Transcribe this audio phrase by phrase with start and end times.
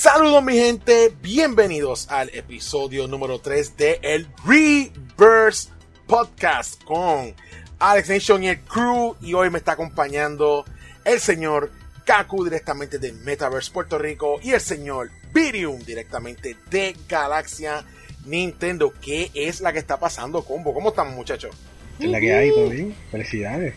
[0.00, 5.70] Saludos mi gente, bienvenidos al episodio número 3 de el Reverse
[6.06, 7.34] Podcast con
[7.80, 10.64] Alex Nation y el crew y hoy me está acompañando
[11.04, 11.72] el señor
[12.04, 17.84] Kaku directamente de Metaverse Puerto Rico y el señor Virium directamente de Galaxia
[18.24, 18.94] Nintendo.
[19.02, 20.72] ¿Qué es la que está pasando, Combo?
[20.72, 21.56] ¿Cómo están muchachos?
[21.98, 22.94] La que hay, todo bien.
[23.10, 23.74] Felicidades.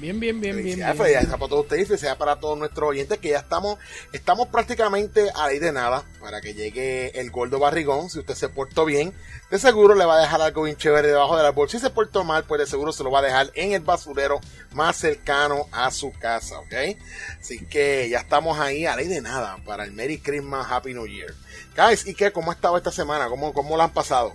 [0.00, 0.64] Bien, bien, bien, bien.
[0.64, 3.78] Felicidades, felicidades para todos ustedes y felicidades para todos nuestros oyentes que ya estamos,
[4.14, 8.08] estamos prácticamente a ley de nada para que llegue el gordo barrigón.
[8.08, 9.12] Si usted se portó bien,
[9.50, 11.76] de seguro le va a dejar algo bien chévere debajo de la bolsa.
[11.76, 14.40] Si se portó mal, pues de seguro se lo va a dejar en el basurero
[14.72, 16.96] más cercano a su casa, ¿ok?
[17.38, 21.06] Así que ya estamos ahí a ley de nada para el Merry Christmas, Happy New
[21.08, 21.34] Year.
[21.76, 22.32] Guys, ¿y qué?
[22.32, 23.28] ¿Cómo ha estado esta semana?
[23.28, 24.32] ¿Cómo, cómo la han pasado?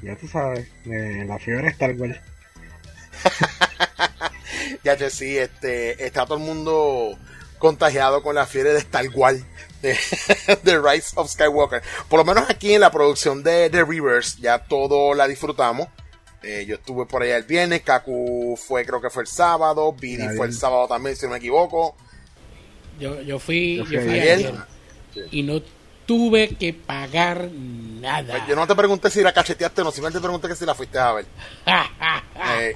[0.00, 2.20] Ya tú sabes, eh, la fiebre está igual.
[4.84, 7.16] ya que sí, este, está todo el mundo
[7.58, 9.42] contagiado con la fiebre de Star Wars,
[9.82, 9.96] de,
[10.62, 11.82] de, Rise of Skywalker.
[12.08, 15.88] Por lo menos aquí en la producción de The Reverse ya todo la disfrutamos.
[16.42, 20.26] Eh, yo estuve por allá el viernes, Kaku fue creo que fue el sábado, Billy
[20.36, 21.94] fue el sábado también, si no me equivoco.
[22.98, 24.54] Yo, yo fui, yo fui, yo fui ayer, ayer
[25.30, 25.60] y no
[26.10, 28.32] tuve que pagar nada.
[28.32, 30.66] Pues yo no te pregunté si la cacheteaste o no, simplemente te pregunté que si
[30.66, 31.26] la fuiste a ver.
[32.58, 32.74] eh.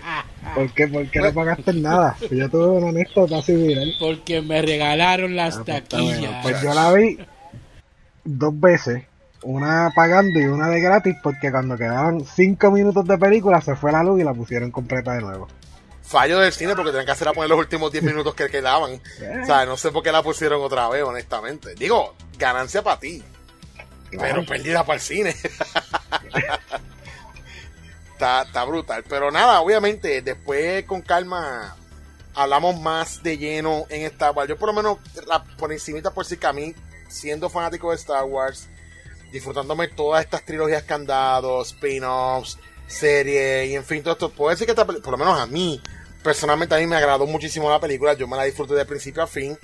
[0.55, 2.15] ¿Por qué, ¿Por qué no pagaste nada?
[2.21, 3.93] Pues yo tuve un honesto casi viral.
[3.99, 6.45] Porque me regalaron las ah, pues taquillas.
[6.45, 7.19] Pues yo la vi
[8.23, 9.03] dos veces,
[9.43, 13.91] una pagando y una de gratis, porque cuando quedaban cinco minutos de película se fue
[13.91, 15.49] la luz y la pusieron completa de nuevo
[16.05, 19.01] fallo del cine porque tenían que hacer a poner los últimos 10 minutos que quedaban.
[19.43, 21.75] O sea, no sé por qué la pusieron otra vez, honestamente.
[21.75, 23.23] Digo, ganancia para ti.
[24.11, 25.31] Pero perdida para el cine.
[28.13, 29.03] está, está brutal.
[29.09, 31.77] Pero nada, obviamente, después con calma
[32.35, 34.49] hablamos más de lleno en Star Wars.
[34.49, 34.99] Yo por lo menos,
[35.59, 36.75] por encimita por si que a mí,
[37.09, 38.69] siendo fanático de Star Wars,
[39.33, 44.51] disfrutándome todas estas trilogías que han dado, spin-offs, series y en fin, todo esto, puedo
[44.51, 45.81] decir que esta, por lo menos a mí,
[46.25, 49.27] personalmente a mí me agradó muchísimo la película, yo me la disfruté de principio a
[49.27, 49.57] fin.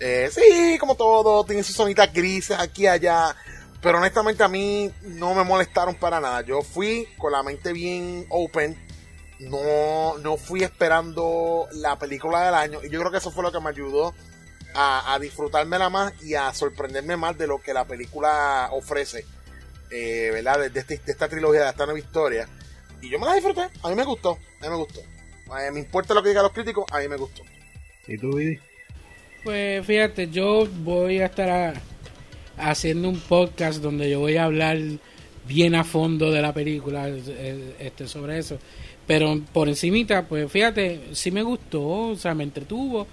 [0.00, 3.36] Eh, sí, como todo, tiene sus sonitas grises aquí y allá,
[3.82, 6.40] pero honestamente a mí no me molestaron para nada.
[6.40, 8.76] Yo fui con la mente bien open,
[9.38, 13.52] no, no fui esperando la película del año y yo creo que eso fue lo
[13.52, 14.14] que me ayudó
[14.74, 19.26] a, a disfrutármela más y a sorprenderme más de lo que la película ofrece,
[19.90, 20.58] eh, ¿verdad?
[20.58, 22.48] De, de, este, de, esta trilogía, de esta nueva historia.
[23.02, 25.00] Y yo me la disfruté, a mí me gustó, a mí me gustó.
[25.50, 27.42] A me importa lo que digan los críticos, a mí me gustó.
[28.06, 28.58] ¿Y tú, Vidi?
[29.44, 31.74] Pues fíjate, yo voy a estar a,
[32.58, 34.78] haciendo un podcast donde yo voy a hablar
[35.46, 38.58] bien a fondo de la película este, sobre eso.
[39.06, 43.06] Pero por encimita, pues fíjate, sí me gustó, o sea, me entretuvo,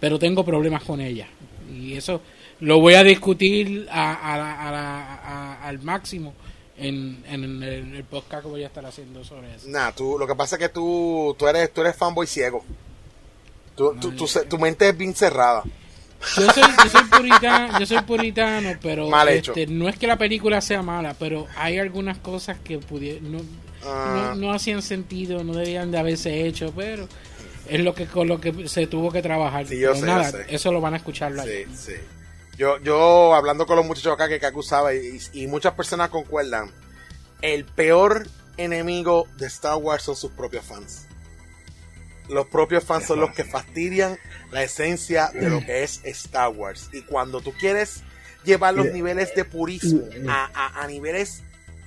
[0.00, 1.28] pero tengo problemas con ella.
[1.72, 2.20] Y eso
[2.60, 6.34] lo voy a discutir a, a, a, al máximo
[6.78, 9.68] en, en el, el, podcast que voy a estar haciendo sobre eso.
[9.68, 12.64] Nah, tú, lo que pasa es que tú, tú, eres, tú eres fanboy ciego.
[13.74, 15.62] Tú, no, tu, tu, tu, mente es bien cerrada.
[16.36, 20.60] Yo soy, yo soy puritano, yo soy puritano, pero este, no es que la película
[20.60, 22.80] sea mala, pero hay algunas cosas que
[23.20, 23.42] no,
[23.84, 27.06] no, no, hacían sentido, no debían de haberse hecho, pero
[27.68, 29.66] es lo que con lo que se tuvo que trabajar.
[29.66, 30.54] Sí, yo sé, nada, yo sé.
[30.54, 31.66] eso lo van a escucharlo sí, ahí.
[31.76, 31.92] Sí.
[32.56, 36.70] Yo, yo hablando con los muchachos acá que Kaku sabe y, y, muchas personas concuerdan,
[37.42, 41.06] el peor enemigo de Star Wars son sus propios fans.
[42.28, 44.18] Los propios fans son los que fastidian
[44.50, 46.88] la esencia de lo que es Star Wars.
[46.92, 48.02] Y cuando tú quieres
[48.44, 51.42] llevar los niveles de purismo a, a, a niveles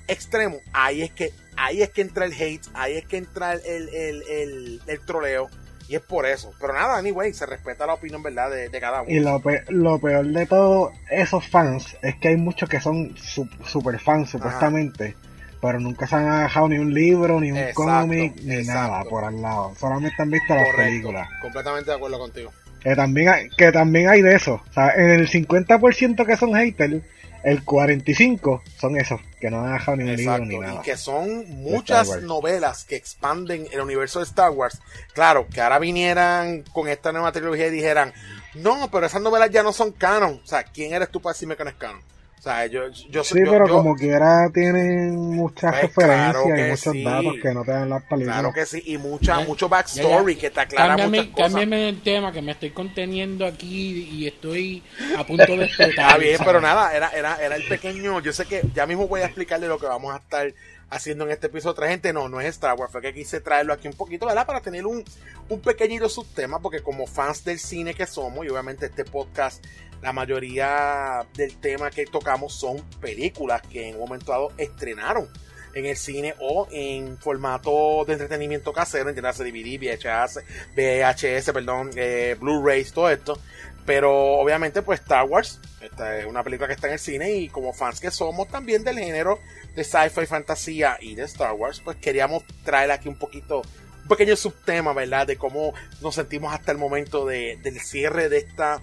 [0.07, 3.61] extremos, ahí es que ahí es que entra el hate, ahí es que entra el,
[3.65, 5.49] el, el, el, el troleo.
[5.89, 6.53] Y es por eso.
[6.61, 8.51] Pero nada, anyway, se respeta la opinión, ¿verdad?
[8.51, 9.11] De, de cada uno.
[9.11, 13.17] Y lo, pe lo, peor de todos esos fans es que hay muchos que son
[13.17, 15.15] su super fans, supuestamente.
[15.17, 15.29] Ajá.
[15.59, 18.91] Pero nunca se han agarrado ni un libro, ni un cómic, ni exacto.
[18.91, 19.73] nada por al lado.
[19.79, 20.77] Solamente han visto Correcto.
[20.77, 21.29] las películas.
[21.41, 22.53] Completamente de acuerdo contigo.
[22.81, 24.61] Que también hay, que también hay de eso.
[24.69, 27.03] O sea, en el 50% que son haters,
[27.43, 30.75] el 45 son esos, que no han dejado ni un libro ni nada.
[30.75, 34.79] Y que son muchas novelas que expanden el universo de Star Wars.
[35.13, 38.13] Claro, que ahora vinieran con esta nueva trilogía y dijeran,
[38.55, 40.41] no, pero esas novelas ya no son canon.
[40.43, 42.01] O sea, ¿quién eres tú para decirme que no es canon?
[42.39, 46.57] O sea, yo, yo Sí, yo, pero yo, como quiera tienen muchas pues, referencias claro
[46.57, 47.03] y muchos sí.
[47.03, 48.39] datos que no te dan las películas.
[48.39, 51.51] Claro que sí, y mucha, mucho backstory que te aclara cámbiame, muchas cosas.
[51.51, 54.81] Cámbiame el tema, que me estoy conteniendo aquí y estoy
[55.17, 55.89] a punto de explotar.
[55.89, 56.47] Está bien, ¿sabes?
[56.47, 59.67] pero nada, era, era, era el pequeño, yo sé que ya mismo voy a explicarle
[59.67, 60.53] lo que vamos a estar
[60.89, 62.13] haciendo en este episodio otra gente.
[62.13, 64.45] No, no es Star Wars, fue que quise traerlo aquí un poquito, ¿verdad?
[64.45, 65.03] Para tener un,
[65.49, 69.61] un pequeñito subtema, porque como fans del cine que somos, y obviamente este podcast,
[70.01, 75.29] la mayoría del tema que tocamos son películas que en un momento dado estrenaron
[75.73, 80.39] en el cine o en formato de entretenimiento casero, entiéndase DVD, VHS,
[80.75, 83.39] VHS, perdón, eh, Blu-rays, todo esto.
[83.85, 87.49] Pero obviamente, pues Star Wars, esta es una película que está en el cine y
[87.49, 89.39] como fans que somos también del género
[89.75, 93.61] de sci-fi, fantasía y de Star Wars, pues queríamos traer aquí un poquito,
[94.03, 95.25] un pequeño subtema, ¿verdad?
[95.25, 98.81] De cómo nos sentimos hasta el momento de, del cierre de esta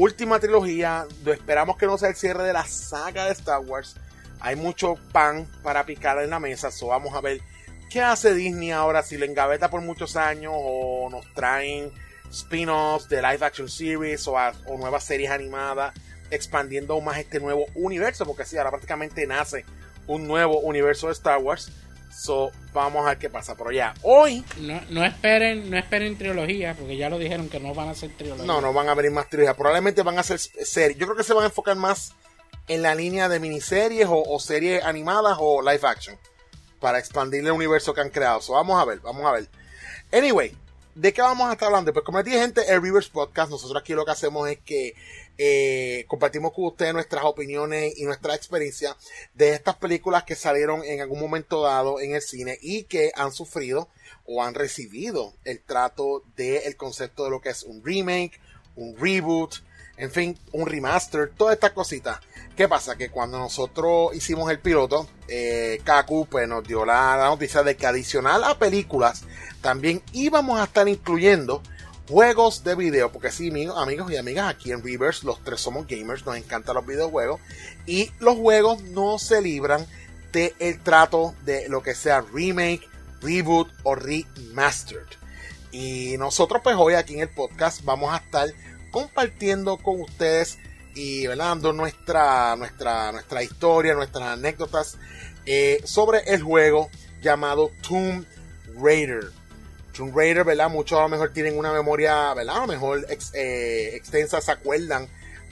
[0.00, 1.06] última trilogía.
[1.26, 3.96] Esperamos que no sea el cierre de la saga de Star Wars.
[4.40, 7.42] Hay mucho pan para picar en la mesa, so vamos a ver
[7.90, 11.92] qué hace Disney ahora, si le engaveta por muchos años o nos traen
[12.30, 15.92] spin-offs de live action series o, o, nuevas series animadas,
[16.30, 19.66] expandiendo aún más este nuevo universo, porque sí, ahora prácticamente nace
[20.06, 21.70] un nuevo universo de Star Wars.
[22.10, 23.56] So, vamos a ver qué pasa.
[23.56, 24.44] Pero ya, hoy.
[24.58, 28.10] No, no esperen, no esperen trilogía, porque ya lo dijeron que no van a ser
[28.16, 28.46] trilogías.
[28.46, 29.56] No, no van a venir más trilogías.
[29.56, 30.98] Probablemente van a ser series.
[30.98, 32.14] Yo creo que se van a enfocar más
[32.68, 36.16] en la línea de miniseries o, o series animadas o live action.
[36.80, 38.40] Para expandir el universo que han creado.
[38.40, 39.48] So, vamos a ver, vamos a ver.
[40.12, 40.56] Anyway,
[40.94, 41.92] ¿De qué vamos a estar hablando?
[41.92, 44.94] Pues como les dije, gente, el Rivers Podcast, nosotros aquí lo que hacemos es que
[45.42, 48.94] eh, compartimos con ustedes nuestras opiniones y nuestra experiencia
[49.32, 53.32] de estas películas que salieron en algún momento dado en el cine y que han
[53.32, 53.88] sufrido
[54.26, 58.38] o han recibido el trato del concepto de lo que es un remake,
[58.76, 59.54] un reboot,
[59.96, 62.20] en fin, un remaster, todas estas cositas.
[62.54, 62.96] ¿Qué pasa?
[62.96, 67.78] Que cuando nosotros hicimos el piloto, eh, Kaku pues, nos dio la, la, noticia de
[67.78, 69.22] que adicional a películas,
[69.62, 71.62] también íbamos a estar incluyendo
[72.08, 76.26] juegos de video, porque sí, amigos y amigas, aquí en Reverse los tres somos gamers,
[76.26, 77.40] nos encantan los videojuegos,
[77.86, 79.86] y los juegos no se libran
[80.32, 82.88] del el trato de lo que sea remake,
[83.20, 85.06] reboot o remastered.
[85.72, 88.48] Y nosotros pues hoy aquí en el podcast vamos a estar
[88.90, 90.58] compartiendo con ustedes
[90.94, 94.98] y dando nuestra, nuestra, nuestra historia, nuestras anécdotas
[95.46, 96.90] eh, sobre el juego
[97.22, 98.24] llamado Tomb
[98.80, 99.39] Raider.
[100.00, 100.70] Tomb Raider, ¿verdad?
[100.70, 102.56] Muchos a lo mejor tienen una memoria, ¿verdad?
[102.56, 105.06] A lo mejor eh, extensa, se acuerdan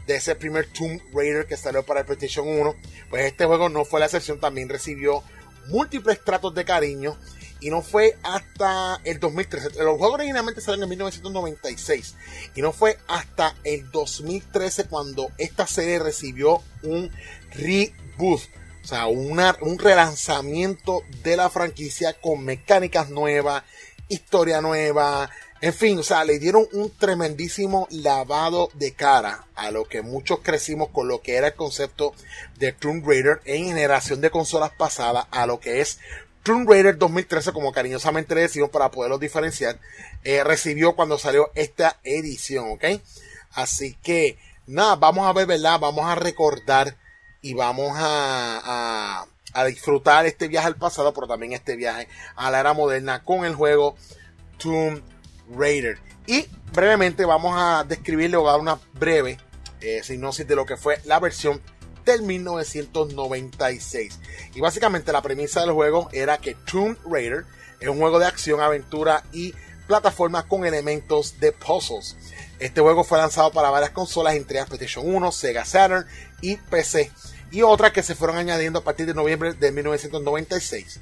[0.06, 2.74] de ese primer Tomb Raider que salió para el PlayStation 1.
[3.10, 5.22] Pues este juego no fue la excepción, también recibió
[5.66, 7.18] múltiples tratos de cariño
[7.60, 9.68] y no fue hasta el 2013.
[9.84, 12.14] Los juegos originalmente salieron en 1996
[12.54, 17.10] y no fue hasta el 2013 cuando esta serie recibió un
[17.52, 18.40] reboot.
[18.82, 23.62] O sea, una, un relanzamiento de la franquicia con mecánicas nuevas,
[24.08, 29.84] historia nueva, en fin, o sea, le dieron un tremendísimo lavado de cara a lo
[29.86, 32.14] que muchos crecimos con lo que era el concepto
[32.58, 35.98] de Tomb Raider en generación de consolas pasadas a lo que es
[36.44, 39.78] Tomb Raider 2013, como cariñosamente le decimos para poderlos diferenciar,
[40.24, 42.84] eh, recibió cuando salió esta edición, ¿ok?
[43.52, 45.80] Así que, nada, vamos a ver, ¿verdad?
[45.80, 46.96] Vamos a recordar
[47.42, 49.26] y vamos a, a,
[49.60, 53.44] a disfrutar este viaje al pasado, pero también este viaje a la era moderna con
[53.44, 53.96] el juego
[54.58, 55.02] Tomb
[55.50, 55.98] Raider.
[56.26, 59.38] Y brevemente vamos a describirle o dar una breve
[59.80, 61.60] eh, sinopsis de lo que fue la versión
[62.04, 64.20] del 1996.
[64.54, 67.44] Y básicamente la premisa del juego era que Tomb Raider
[67.80, 69.54] es un juego de acción, aventura y
[69.86, 72.16] plataforma con elementos de puzzles.
[72.58, 76.06] Este juego fue lanzado para varias consolas, entre ellas PlayStation 1, Sega Saturn
[76.40, 77.10] y PC,
[77.50, 81.00] y otras que se fueron añadiendo a partir de noviembre de 1996.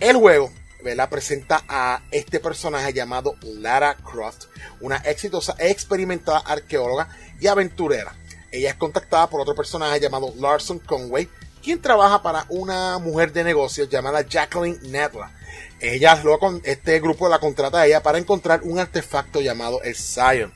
[0.00, 4.44] El juego la presenta a este personaje llamado Lara Croft,
[4.80, 7.08] una exitosa e experimentada arqueóloga
[7.40, 8.14] y aventurera
[8.54, 11.28] ella es contactada por otro personaje llamado Larson Conway,
[11.60, 15.32] quien trabaja para una mujer de negocios llamada Jacqueline Nedla.
[15.80, 20.52] Ella, luego, este grupo la contrata a ella para encontrar un artefacto llamado el Zion.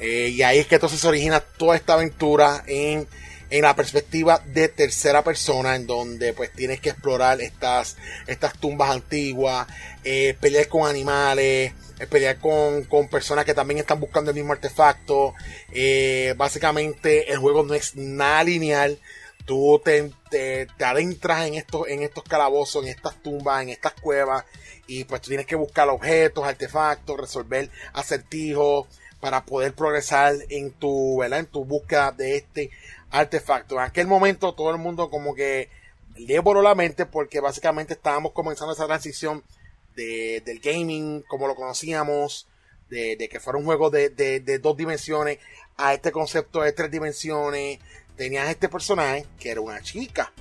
[0.00, 3.06] Eh, y ahí es que entonces se origina toda esta aventura en,
[3.50, 8.90] en, la perspectiva de tercera persona, en donde pues tienes que explorar estas, estas tumbas
[8.90, 9.66] antiguas,
[10.04, 11.72] eh, pelear con animales,
[12.06, 15.34] pelear con, con, personas que también están buscando el mismo artefacto.
[15.72, 18.98] Eh, básicamente el juego no es nada lineal.
[19.44, 24.44] Tú te, te, adentras en estos, en estos calabozos, en estas tumbas, en estas cuevas.
[24.86, 28.86] Y pues tú tienes que buscar objetos, artefactos, resolver acertijos
[29.20, 31.40] para poder progresar en tu, ¿verdad?
[31.40, 32.70] En tu búsqueda de este
[33.10, 33.76] artefacto.
[33.76, 35.68] En aquel momento todo el mundo como que
[36.16, 39.42] le voló la mente porque básicamente estábamos comenzando esa transición
[39.94, 42.46] del gaming como lo conocíamos,
[42.88, 45.38] de, que fuera un juego de, dos dimensiones
[45.76, 47.78] a este concepto de tres dimensiones.
[48.16, 50.32] Tenías este personaje que era una chica.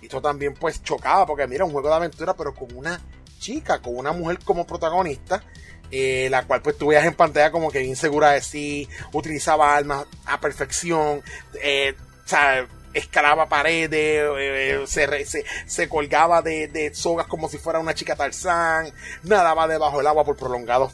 [0.00, 3.00] Y esto también pues chocaba porque mira, un juego de aventura pero con una
[3.38, 5.42] chica, con una mujer como protagonista.
[5.92, 10.40] Eh, la cual pues tú en pantalla como que insegura de sí, utilizaba armas a
[10.40, 11.22] perfección,
[11.62, 11.94] eh,
[12.26, 17.94] o sea, escalaba paredes, eh, se, se, colgaba de, de, sogas como si fuera una
[17.94, 18.92] chica Tarzán,
[19.22, 20.92] nadaba debajo del agua por prolongados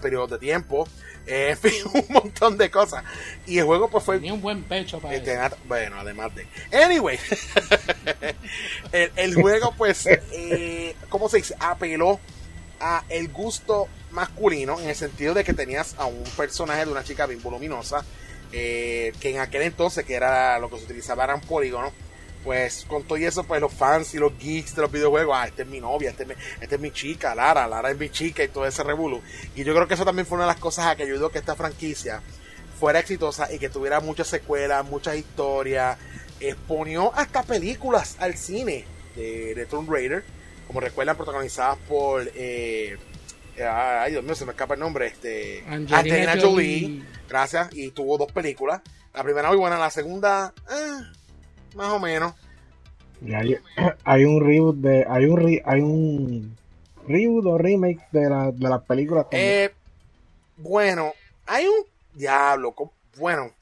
[0.00, 0.88] periodos de tiempo.
[1.26, 3.04] en fin, un montón de cosas.
[3.46, 4.16] Y el juego pues fue...
[4.16, 6.46] Tenía un buen pecho para este, Bueno, además de...
[6.72, 7.18] Anyway,
[8.92, 11.54] el, juego pues, eh, ¿cómo se dice?
[11.60, 12.18] Apeló
[12.80, 17.04] a el gusto masculino en el sentido de que tenías a un personaje de una
[17.04, 18.04] chica bien voluminosa
[18.52, 21.92] eh, que en aquel entonces que era lo que se utilizaba eran polígonos
[22.44, 25.62] pues con todo eso, pues los fans y los geeks de los videojuegos, ah, esta
[25.62, 26.24] es mi novia, esta
[26.74, 29.20] es mi, chica, Lara, Lara es mi chica y todo ese revuelo.
[29.54, 31.38] Y yo creo que eso también fue una de las cosas a que ayudó que
[31.38, 32.20] esta franquicia
[32.78, 35.98] fuera exitosa y que tuviera muchas secuelas, muchas historias.
[36.40, 40.24] Exponió hasta películas al cine de, de Tomb Raider,
[40.66, 42.28] como recuerdan, protagonizadas por.
[42.34, 42.98] Eh,
[43.60, 45.06] ay, Dios mío, se me escapa el nombre.
[45.06, 47.02] Este, Angelina, Jolie.
[47.28, 47.68] Gracias.
[47.72, 48.80] Y tuvo dos películas.
[49.14, 50.52] La primera muy buena, la segunda.
[50.70, 52.34] Eh, más o menos.
[53.34, 53.56] hay,
[54.04, 55.06] hay, un reboot de.
[55.08, 56.56] Hay un, hay un
[57.06, 59.26] reboot o remake de, la, de las películas.
[59.30, 59.70] Eh,
[60.56, 61.12] bueno,
[61.46, 61.84] hay un.
[62.14, 62.74] Diablo.
[63.16, 63.52] Bueno,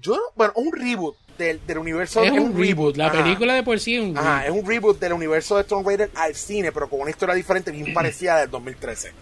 [0.00, 0.18] yo.
[0.34, 2.22] Bueno, un reboot del, del universo.
[2.22, 2.96] Es un, reboot.
[2.96, 4.26] La película de por sí es un reboot.
[4.26, 7.34] Ajá, es un reboot del universo de Tomb Raider al cine, pero con una historia
[7.34, 9.12] diferente, bien parecida del 2013.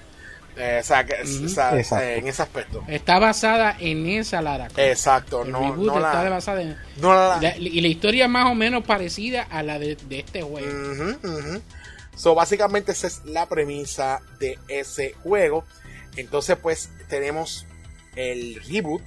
[0.55, 2.85] Eh, o sea, que, eh, en ese aspecto.
[2.87, 6.77] Está basada en esa Lara Exacto, no, no está basada en.
[7.01, 10.69] No y la historia más o menos parecida a la de, este juego.
[12.17, 15.65] So, básicamente, esa es la premisa de ese juego.
[16.17, 17.67] Entonces, pues, tenemos
[18.15, 19.03] el reboot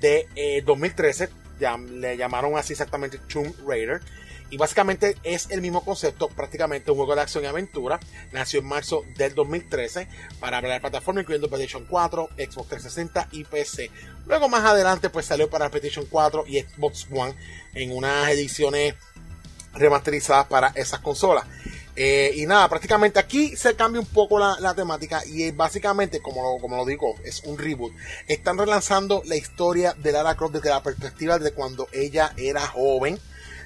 [0.00, 1.24] de 2013.
[1.24, 1.28] Eh,
[1.60, 4.00] ya, le llamaron así exactamente Tomb Raider.
[4.50, 8.00] Y básicamente es el mismo concepto, prácticamente un juego de acción y aventura.
[8.32, 10.08] Nació en marzo del 2013
[10.40, 13.90] para la plataforma incluyendo PlayStation 4, Xbox 360 y PC.
[14.26, 17.34] Luego más adelante pues salió para PlayStation 4 y Xbox One
[17.74, 18.94] en unas ediciones
[19.74, 21.44] remasterizadas para esas consolas.
[22.00, 26.60] Eh, y nada, prácticamente aquí se cambia un poco la, temática y básicamente, como lo,
[26.60, 27.92] como lo digo, es un reboot.
[28.28, 33.18] Están relanzando la historia de Lara Croft desde la perspectiva de cuando ella era joven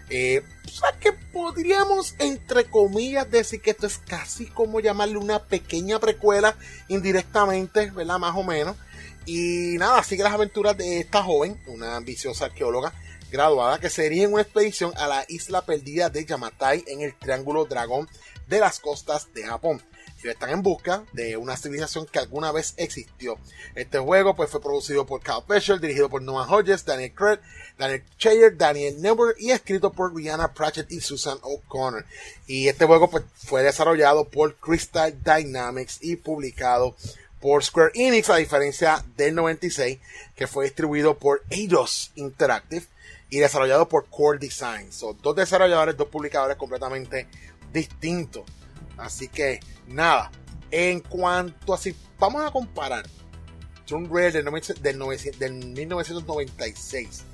[0.08, 5.38] eh, o sea que podríamos, entre comillas, decir que esto es casi como llamarle una
[5.44, 6.56] pequeña precuela
[6.88, 8.18] indirectamente, ¿verdad?
[8.18, 8.76] Más o menos.
[9.24, 12.92] Y nada, sigue las aventuras de esta joven, una ambiciosa arqueóloga
[13.32, 17.64] graduada, que sería en una expedición a la isla perdida de Yamatai en el Triángulo
[17.64, 18.08] Dragón
[18.46, 19.82] de las costas de Japón
[20.30, 23.38] están en busca de una civilización que alguna vez existió.
[23.74, 27.38] Este juego pues, fue producido por Cal Fisher, dirigido por Noah Hodges, Daniel Craig,
[27.78, 32.04] Daniel Chayer, Daniel Neuber y escrito por Rihanna Pratchett y Susan O'Connor.
[32.46, 36.96] Y este juego pues, fue desarrollado por Crystal Dynamics y publicado
[37.40, 39.98] por Square Enix, a diferencia del 96,
[40.36, 42.86] que fue distribuido por Eidos Interactive
[43.32, 44.92] y desarrollado por Core Design.
[44.92, 47.26] Son dos desarrolladores, dos publicadores completamente
[47.72, 48.44] distintos.
[48.98, 50.30] Así que nada,
[50.70, 53.06] en cuanto a si vamos a comparar
[53.86, 54.52] Tomb Raider del,
[55.54, 57.24] 1996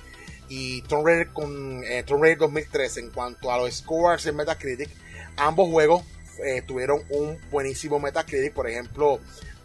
[0.48, 4.90] y Tomb Raider con eh, Tomb Raider 2013 en cuanto a los scores en Metacritic,
[5.36, 6.04] ambos juegos
[6.44, 8.52] eh, tuvieron un buenísimo Metacritic.
[8.52, 9.18] Por ejemplo,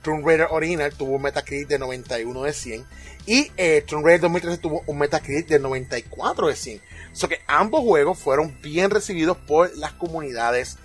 [0.04, 2.86] Tomb Raider original tuvo un Metacritic de 91 de 100
[3.26, 6.82] y eh, Raider 2013 tuvo un Metacritic de 94 de 100.
[7.14, 10.78] So que ambos juegos fueron bien recibidos por las comunidades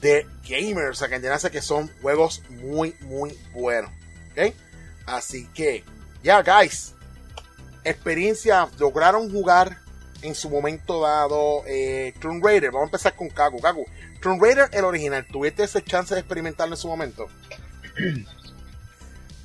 [0.00, 3.90] de gamers, o sea, que que son juegos muy, muy buenos.
[5.06, 5.84] Así que,
[6.22, 6.94] ya, guys,
[7.84, 9.78] experiencia, lograron jugar
[10.22, 12.70] en su momento dado eh, Raider.
[12.70, 13.60] Vamos a empezar con Kagu.
[13.60, 13.84] Kagu,
[14.22, 17.26] Tomb Raider, el original, ¿tuviste ese chance de experimentarlo en su momento?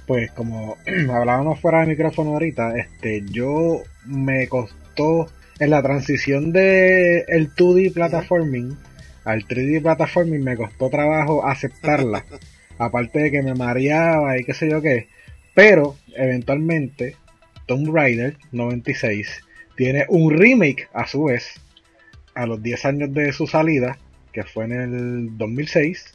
[0.08, 0.78] Pues como
[1.12, 5.28] hablábamos fuera de micrófono ahorita, este, yo me costó
[5.60, 8.78] en la transición de el 2D platforming
[9.26, 12.24] al 3D platforming me costó trabajo aceptarla.
[12.78, 15.08] Aparte de que me mareaba y qué sé yo qué.
[15.56, 17.16] Pero, eventualmente,
[17.66, 19.42] Tomb Raider 96
[19.76, 21.60] tiene un remake a su vez,
[22.36, 23.98] a los 10 años de su salida,
[24.32, 26.14] que fue en el 2006,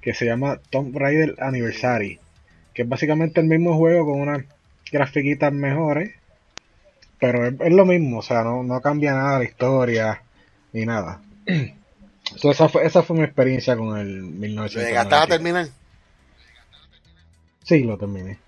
[0.00, 2.20] que se llama Tomb Raider Anniversary.
[2.74, 4.44] Que es básicamente el mismo juego con unas
[4.90, 6.12] grafiquitas mejores.
[7.18, 10.22] Pero es, lo mismo, o sea, no, no cambia nada la historia
[10.72, 11.20] ni nada.
[12.42, 14.88] esa, fue, esa fue mi experiencia con el 1990.
[14.88, 15.68] ¿Llegaste a terminar?
[17.62, 18.38] Sí, lo terminé.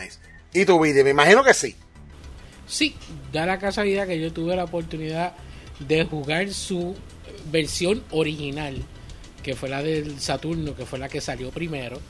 [0.00, 0.18] Nice.
[0.52, 1.04] ¿Y tu video?
[1.04, 1.76] Me imagino que sí.
[2.66, 2.96] Sí,
[3.32, 5.34] da la casualidad que yo tuve la oportunidad
[5.80, 6.96] de jugar su
[7.50, 8.82] versión original,
[9.42, 12.00] que fue la del Saturno, que fue la que salió primero.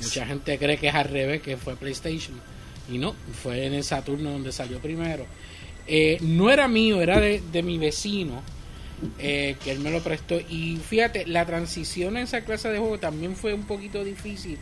[0.00, 2.38] Mucha gente cree que es al revés, que fue PlayStation.
[2.90, 5.26] Y no, fue en el Saturno donde salió primero.
[5.86, 8.42] Eh, no era mío, era de, mi vecino,
[9.18, 10.38] eh, que él me lo prestó.
[10.40, 14.58] Y fíjate, la transición en esa clase de juego también fue un poquito difícil.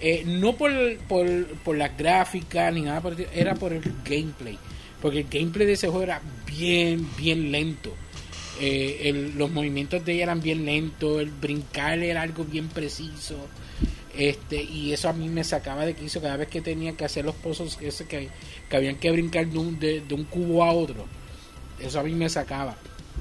[0.00, 0.72] Eh, no por,
[1.08, 3.02] por, por las gráficas ni nada,
[3.34, 4.58] era por el gameplay.
[5.00, 7.94] Porque el gameplay de ese juego era bien, bien lento.
[9.34, 13.36] los movimientos de ella eran bien lentos, el brincar era algo bien preciso.
[14.16, 17.24] Este, y eso a mí me sacaba de quicio cada vez que tenía que hacer
[17.24, 18.28] los pozos ese que,
[18.68, 21.06] que habían que brincar de un, de, un cubo a otro.
[21.80, 22.76] Eso a mí me sacaba.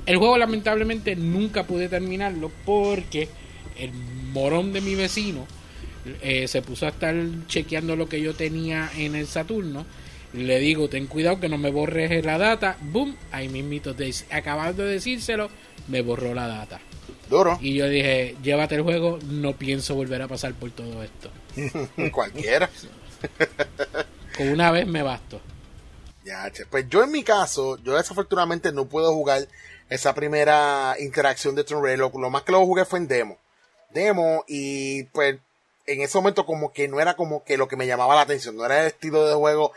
[0.06, 3.30] El juego lamentablemente nunca pude terminarlo porque
[3.78, 3.92] el
[4.34, 5.48] morón de mi vecino
[6.22, 7.16] eh, se puso a estar
[7.48, 9.86] chequeando lo que yo tenía en el Saturno.
[10.34, 12.78] Le digo, ten cuidado que no me borres la data.
[12.82, 13.96] Boom, ahí mismito,
[14.30, 15.50] acabando de decírselo,
[15.88, 16.82] me borró la data.
[17.62, 21.32] Y yo dije, llévate el juego, no pienso volver a pasar por todo esto.
[22.12, 22.70] Cualquiera.
[24.38, 25.40] Con una vez me basto.
[26.26, 29.48] Ya, pues yo en mi caso, yo desafortunadamente no puedo jugar
[29.90, 32.00] esa primera interacción de Tomb Raider.
[32.00, 33.38] Lo, más que lo jugué fue en demo.
[33.92, 35.38] Demo y pues
[35.88, 38.56] en ese momento como que no era como que lo que me llamaba la atención,
[38.56, 39.72] no era el estilo de juego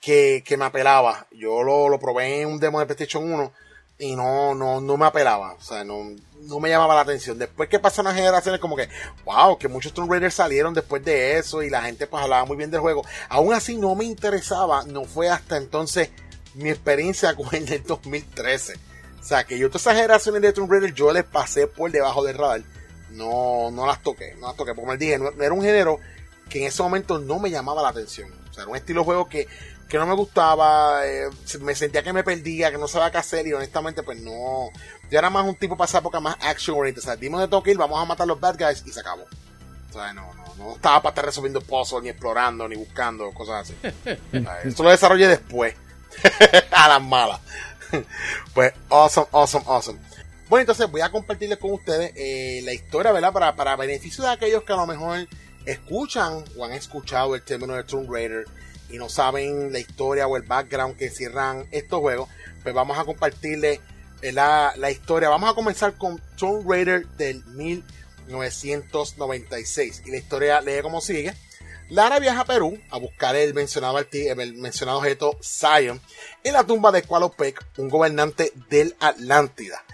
[0.00, 1.26] que, que me apelaba.
[1.32, 3.52] Yo lo, lo probé en un demo de PlayStation 1
[4.02, 7.38] y no, no, no me apelaba, o sea, no, no me llamaba la atención.
[7.38, 8.88] Después que pasaron las generaciones, como que,
[9.24, 12.56] wow, que muchos Tomb Raiders salieron después de eso y la gente pues hablaba muy
[12.56, 13.04] bien del juego.
[13.28, 16.10] Aún así no me interesaba, no fue hasta entonces
[16.54, 18.74] mi experiencia con el del 2013.
[19.20, 22.24] O sea, que yo todas esas generaciones de Tomb Raider yo les pasé por debajo
[22.24, 22.62] del radar.
[23.10, 24.74] No, no las toqué, no las toqué.
[24.74, 26.00] Porque me dije, no, era un género
[26.48, 28.32] que en ese momento no me llamaba la atención.
[28.50, 29.46] O sea, era un estilo de juego que
[29.92, 31.28] que no me gustaba, eh,
[31.60, 34.70] me sentía que me perdía, que no sabía qué hacer y honestamente pues no,
[35.10, 37.48] yo era más un tipo para esa época más action oriented, o sea, dimos de
[37.48, 39.24] toque vamos a matar a los bad guys y se acabó.
[39.90, 43.68] O sea, no, no, no estaba para estar resolviendo pozos, ni explorando, ni buscando, cosas
[43.68, 43.76] así.
[44.64, 45.74] Esto lo desarrollé después,
[46.70, 47.40] a las malas.
[48.54, 50.00] pues, awesome, awesome, awesome.
[50.48, 53.34] Bueno, entonces voy a compartirles con ustedes eh, la historia, ¿verdad?
[53.34, 55.28] Para, para beneficio de aquellos que a lo mejor
[55.66, 58.46] escuchan o han escuchado el término de Tomb Raider
[58.92, 62.28] y no saben la historia o el background que cierran estos juegos,
[62.62, 63.80] pues vamos a compartirles
[64.20, 65.30] la, la historia.
[65.30, 70.02] Vamos a comenzar con Tomb Raider del 1996.
[70.06, 71.34] Y la historia lee como sigue.
[71.88, 76.00] Lara viaja a Perú a buscar el mencionado, el mencionado objeto Zion
[76.44, 79.84] en la tumba de Qualopec, un gobernante del Atlántida.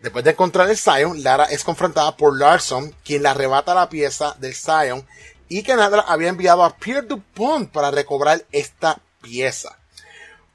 [0.00, 4.34] Después de encontrar el Zion, Lara es confrontada por Larson, quien le arrebata la pieza
[4.40, 5.06] del Zion
[5.52, 9.76] y que Nadra había enviado a Pierre Dupont para recobrar esta pieza.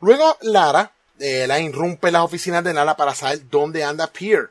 [0.01, 4.49] Luego Lara eh, la irrumpe en las oficinas de Nala para saber dónde anda Pierre.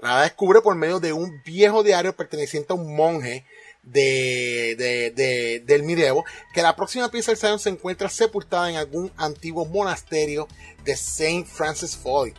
[0.00, 3.44] Lara descubre por medio de un viejo diario perteneciente a un monje
[3.82, 9.66] de, del medievo que la próxima pieza del Zion se encuentra sepultada en algún antiguo
[9.66, 10.48] monasterio
[10.84, 12.32] de Saint Francis Foy.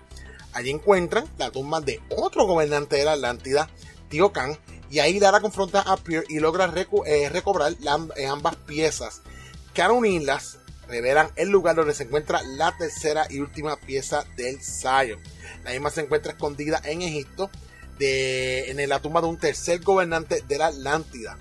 [0.54, 3.70] Allí encuentran la tumba de otro gobernante de la Atlántida,
[4.10, 4.58] Tío Khan,
[4.90, 6.72] y ahí Lara confronta a Pierre y logra
[7.06, 7.74] eh, recobrar
[8.16, 9.22] eh, ambas piezas.
[9.74, 14.62] Que al unirlas, revelan el lugar donde se encuentra la tercera y última pieza del
[14.62, 15.20] Zion.
[15.64, 17.50] La misma se encuentra escondida en Egipto,
[18.00, 21.38] en la tumba de un tercer gobernante de la Atlántida,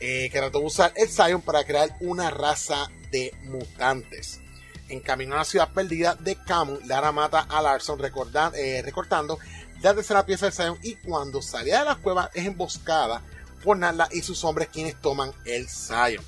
[0.00, 4.40] eh, que trató de usar el Zion para crear una raza de mutantes.
[4.88, 9.38] En camino a la ciudad perdida de Camus, Lara mata a Larson recortando
[9.82, 13.20] la tercera pieza del Zion y cuando salía de la cueva es emboscada
[13.64, 16.24] por Nala y sus hombres quienes toman el Zion.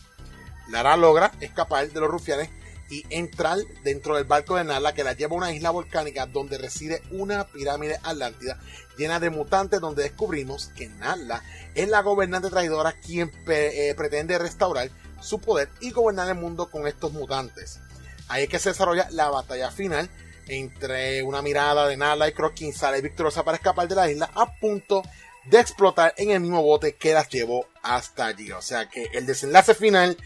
[0.69, 2.51] Lara logra escapar de los rufianes
[2.91, 6.59] y entrar dentro del barco de Nala que la lleva a una isla volcánica donde
[6.59, 8.59] reside una pirámide atlántida
[8.97, 11.43] llena de mutantes donde descubrimos que Nala
[11.75, 14.91] es la gobernante traidora quien eh, pretende restaurar
[15.21, 17.81] su poder y gobernar el mundo con estos mutantes.
[18.29, 20.11] Ahí es que se desarrolla la batalla final
[20.49, 24.31] entre una mirada de Nala y Croc, quien sale victoriosa para escapar de la isla
[24.35, 25.03] a punto
[25.45, 28.51] de explotar en el mismo bote que las llevó hasta allí.
[28.53, 30.17] O sea que el desenlace final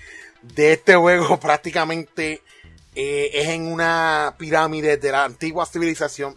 [0.42, 2.42] de este juego prácticamente
[2.94, 6.36] eh, es en una pirámide de la antigua civilización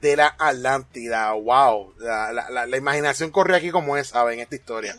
[0.00, 1.32] de la Atlántida.
[1.32, 1.94] ¡Wow!
[1.98, 4.40] La, imaginación corre aquí como es, ¿saben?
[4.40, 4.96] Esta historia.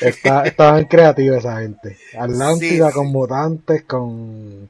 [0.00, 1.98] Está, estaban creativos esa gente.
[2.18, 4.68] Atlántida con mutantes, con.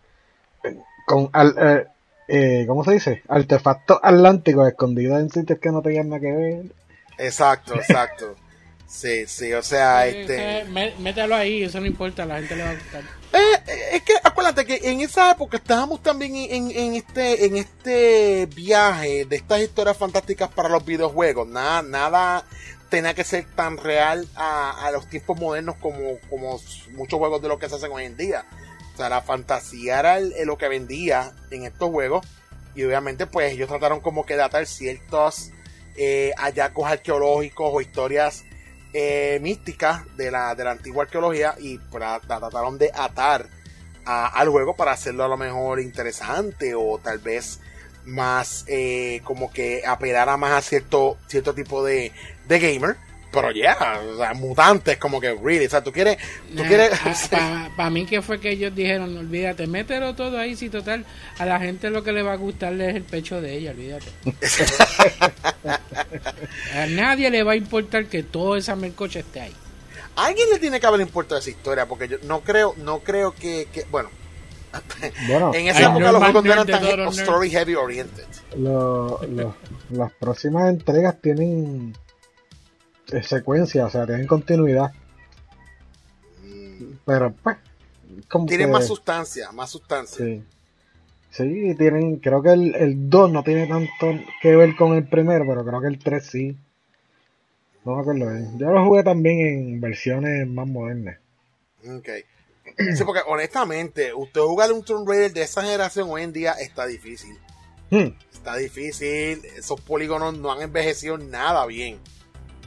[1.07, 1.87] con eh,
[2.29, 3.23] eh, ¿cómo se dice?
[3.29, 6.65] Artefactos atlánticos escondidos en sitios que no tenían nada que ver.
[7.19, 8.37] Exacto, exacto.
[8.87, 10.65] Sí, sí, o sea, este...
[11.01, 13.03] mételo ahí, eso no importa, la gente le va a gustar.
[13.33, 18.47] Eh, eh, es que acuérdate que en esa época estábamos también en, este en este
[18.55, 21.49] viaje de estas historias fantásticas para los videojuegos.
[21.49, 22.45] Nada, nada
[22.89, 26.61] tenía que ser tan real a, los tiempos modernos como, como
[26.93, 28.45] muchos juegos de lo que se hacen hoy en día.
[28.95, 32.27] O sea, la fantasía era lo que vendía en estos juegos.
[32.75, 35.51] Y obviamente, pues ellos trataron como que datar ciertos
[35.97, 38.45] eh, hallazgos arqueológicos o historias
[38.93, 43.49] eh, místicas de la, de la antigua arqueología y trataron de atar
[44.05, 47.59] al juego para hacerlo a lo mejor interesante o tal vez
[48.05, 52.13] más eh, como que apelara más a cierto, cierto tipo de,
[52.47, 52.97] de gamer.
[53.35, 56.19] Pero ya, o sea, mutantes, como que, really, o sea, tú quieres.
[56.57, 56.93] Tú quieres
[57.77, 61.05] Para mí, que fue que ellos dijeron, olvídate, mételo todo ahí, si total,
[61.39, 64.07] a la gente lo que le va a gustar es el pecho de ella, olvídate.
[66.75, 69.55] a nadie le va a importar que todo esa mercocha esté ahí.
[70.17, 73.35] A alguien le tiene que haber importado esa historia, porque yo no creo, no creo
[73.35, 74.11] que, bueno,
[75.53, 78.27] en esa época los juegos no eran tan story heavy oriented.
[79.91, 81.97] las próximas entregas tienen
[83.23, 84.93] secuencia, o sea, tienen continuidad.
[86.43, 86.95] Mm.
[87.05, 87.57] Pero pues.
[88.47, 90.25] tienen más sustancia, más sustancia.
[90.25, 90.43] Sí.
[91.31, 95.45] Sí, tienen, creo que el, el 2 no tiene tanto que ver con el primero,
[95.49, 96.57] pero creo que el 3 sí.
[97.85, 98.57] No me acuerdo bien.
[98.57, 101.19] Yo lo jugué también en versiones más modernas.
[101.87, 102.09] Ok.
[102.97, 106.87] Sí, porque honestamente, usted jugar un Tomb Raider de esa generación hoy en día está
[106.87, 107.37] difícil.
[107.91, 108.17] Hmm.
[108.33, 109.45] Está difícil.
[109.57, 111.99] Esos polígonos no han envejecido nada bien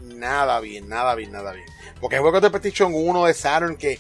[0.02, 1.66] nada bien, nada bien, nada bien.
[2.00, 4.00] Porque hay juegos de Petition 1 de Saturn que,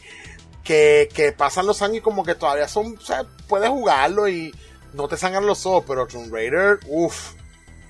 [0.63, 4.53] que, pasan los años y como que todavía son, o sea, puedes jugarlo y
[4.93, 7.33] no te sangran los ojos, pero Tomb Raider, uff,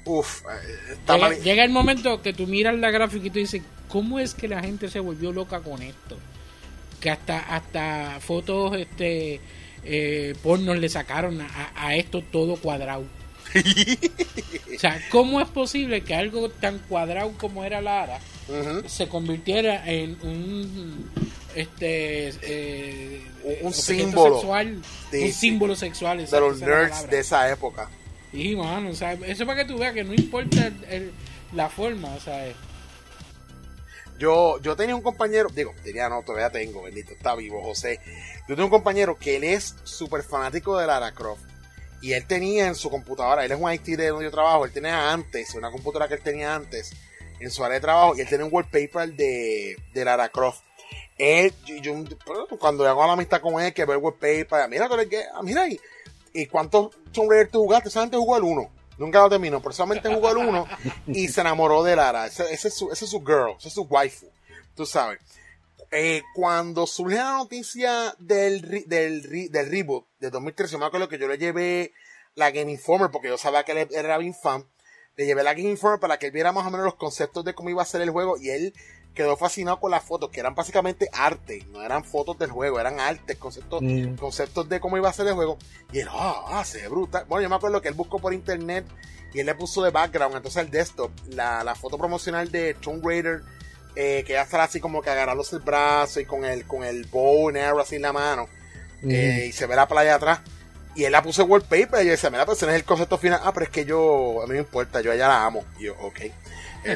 [0.05, 0.43] uff.
[1.07, 4.47] Llega, llega, el momento que tú miras la gráfica y tú dices, ¿cómo es que
[4.47, 6.17] la gente se volvió loca con esto?
[6.99, 9.39] Que hasta, hasta fotos este
[9.83, 13.05] eh, pornos le sacaron a, a esto todo cuadrado.
[14.75, 18.19] o sea, ¿cómo es posible que algo tan cuadrado como era Lara
[18.85, 21.09] se convirtiera en un
[21.55, 23.21] este eh,
[23.61, 27.89] un, símbolo sexual, un símbolo sexual de los nerds de esa época?
[28.31, 30.71] Y mano, o sea, eso para que tú veas que no importa
[31.53, 32.45] la forma, o sea,
[34.19, 37.99] yo, yo tenía un compañero, digo, tenía no, todavía tengo, bendito, está vivo, José.
[38.47, 41.43] Yo tengo un compañero que él es súper fanático de Lara Croft.
[42.01, 44.71] Y él tenía en su computadora, él es un IT de donde yo trabajo, él
[44.71, 46.91] tenía antes, una computadora que él tenía antes,
[47.39, 50.61] en su área de trabajo, y él tenía un wallpaper de, de Lara Croft.
[51.17, 51.93] Él, yo,
[52.59, 54.87] cuando hago la amistad con él, que ve el wallpaper, mira,
[55.33, 55.79] ah, mira ahí,
[56.33, 57.89] ¿y cuántos Tomb Raider tú jugaste?
[57.89, 58.69] Solamente jugó el uno.
[58.97, 60.67] Nunca lo terminó, pero solamente jugó el uno
[61.07, 62.25] y se enamoró de Lara.
[62.27, 64.27] Ese, es, su, ese es su girl, ese es su waifu.
[64.75, 65.19] Tú sabes.
[65.91, 69.21] Eh, cuando surge la noticia del, del,
[69.51, 71.93] del reboot de 2013, me acuerdo que yo le llevé
[72.35, 74.65] la Game Informer, porque yo sabía que él era bien fan,
[75.15, 77.53] le llevé la Game Informer para que él viera más o menos los conceptos de
[77.53, 78.73] cómo iba a ser el juego y él
[79.15, 82.99] quedó fascinado con las fotos, que eran básicamente arte, no eran fotos del juego, eran
[82.99, 84.15] arte, conceptos, mm.
[84.15, 85.57] conceptos de cómo iba a ser el juego.
[85.91, 87.25] Y él, ah, ah, se ve brutal.
[87.27, 88.85] Bueno, yo me acuerdo que él buscó por internet
[89.33, 93.03] y él le puso de background, entonces el desktop, la, la foto promocional de Tomb
[93.03, 93.41] Raider
[93.99, 97.05] eh, que ya estará así como que agarrándose el brazo y con el, con el
[97.05, 98.47] bow and arrow así en la mano.
[99.09, 100.41] Eh, y se ve la playa atrás.
[100.93, 103.17] Y él la puso wallpaper y yo decía, mira, pero ese no es el concepto
[103.17, 103.41] final.
[103.43, 105.65] Ah, pero es que yo, a mí me importa, yo a ella la amo.
[105.79, 106.19] Y yo, ok.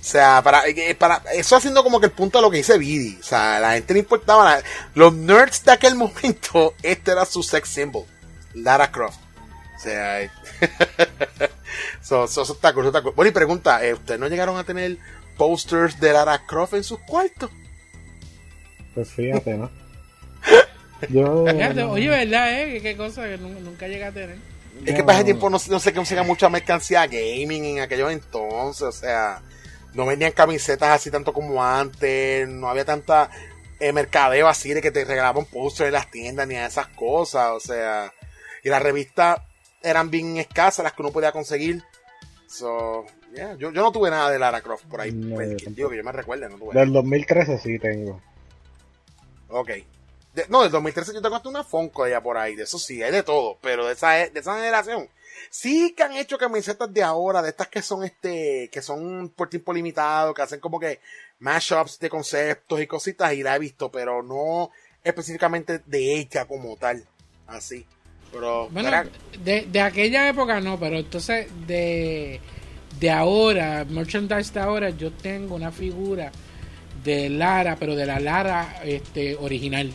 [0.00, 2.78] o sea, para, eh, para, eso haciendo como que el punto de lo que dice
[2.78, 3.18] Vidi.
[3.20, 4.60] O sea, a la gente no importaba.
[4.94, 8.04] los nerds de aquel momento, este era su sex symbol.
[8.54, 9.18] Lara Croft.
[9.76, 10.30] O sea,
[12.02, 13.12] So, so, está cool, está cool.
[13.14, 14.96] Bueno, y pregunta, eh, ¿ustedes no llegaron a tener
[15.36, 17.50] posters de Lara Croft en sus cuartos?
[18.94, 19.70] Pues fíjate, ¿no?
[21.08, 21.44] Yo,
[21.90, 22.80] oye, ¿verdad, eh?
[22.82, 24.36] ¿Qué cosa que nunca, llegué a tener?
[24.84, 28.82] Es que para ese tiempo no, no se consigue mucha mercancía gaming en aquellos entonces,
[28.82, 29.42] o sea,
[29.94, 33.30] no vendían camisetas así tanto como antes, no había tanta
[33.78, 37.50] eh, mercadeo así de que te regalaban posters en las tiendas ni a esas cosas,
[37.52, 38.12] o sea,
[38.62, 39.44] y la revista
[39.82, 41.82] eran bien escasas las que uno podía conseguir.
[42.46, 43.54] So, yeah.
[43.54, 45.12] yo, yo no tuve nada de Lara Croft por ahí.
[45.12, 48.20] Pues, digo que yo me recuerde, no tuve Del 2013 sí tengo.
[49.48, 49.70] Ok.
[50.48, 52.56] no, del 2013 yo tengo hasta una Fonco ya por ahí.
[52.56, 53.58] De eso sí, hay de todo.
[53.60, 55.08] Pero de esa, de esa generación.
[55.48, 59.48] Sí que han hecho camisetas de ahora, de estas que son este, que son por
[59.48, 61.00] tiempo limitado, que hacen como que
[61.38, 64.70] mashups de conceptos y cositas, y la he visto, pero no
[65.02, 67.04] específicamente de ella como tal.
[67.46, 67.86] Así.
[68.32, 68.90] Pero bueno,
[69.44, 72.40] de, de, aquella época no, pero entonces de,
[72.98, 76.30] de ahora, merchandise de ahora, yo tengo una figura
[77.02, 79.90] de Lara, pero de la Lara este, original,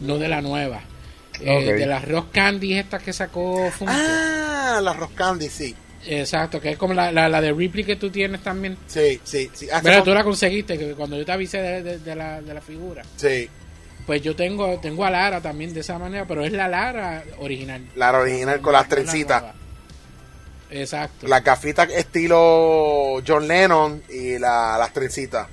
[0.00, 0.80] no de la nueva.
[1.40, 3.92] Eh, de las Rock Candy estas que sacó Funko.
[3.94, 5.74] Ah, las Rock Candy, sí.
[6.06, 8.78] Exacto, que es como la, la, de Ripley que tú tienes también.
[8.86, 9.66] Sí, sí, sí.
[9.82, 13.02] Pero tú la conseguiste, que cuando yo te avisé de, la, de la figura.
[13.16, 13.48] Sí.
[14.04, 17.84] Pues yo tengo tengo a Lara también de esa manera, pero es la Lara original.
[17.96, 19.44] Lara original con las trencitas.
[20.70, 21.26] Exacto.
[21.26, 25.48] Las gafitas estilo John Lennon y la, las trencitas.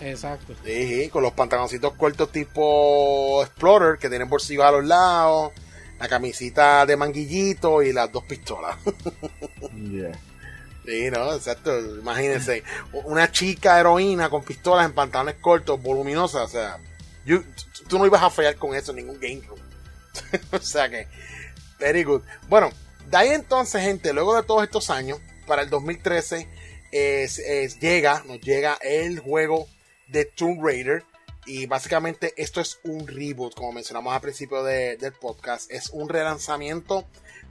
[0.00, 0.54] Exacto.
[0.64, 5.52] Sí, con los pantaloncitos cortos tipo Explorer que tienen bolsillos a los lados,
[5.98, 8.76] la camisita de manguillito y las dos pistolas.
[10.86, 11.76] Sí, no, exacto.
[11.98, 12.62] Imagínense,
[13.06, 16.78] una chica heroína con pistolas en pantalones cortos, voluminosas, o sea,
[17.88, 19.60] tú no ibas a fallar con eso en ningún game room.
[20.52, 21.08] o sea que,
[21.78, 22.22] very good.
[22.48, 22.70] Bueno,
[23.10, 26.48] de ahí entonces, gente, luego de todos estos años, para el 2013,
[26.92, 29.68] es, llega, nos llega el juego
[30.08, 31.04] de Tomb Raider.
[31.48, 35.70] Y básicamente esto es un reboot, como mencionamos al principio del podcast.
[35.70, 37.04] Es un relanzamiento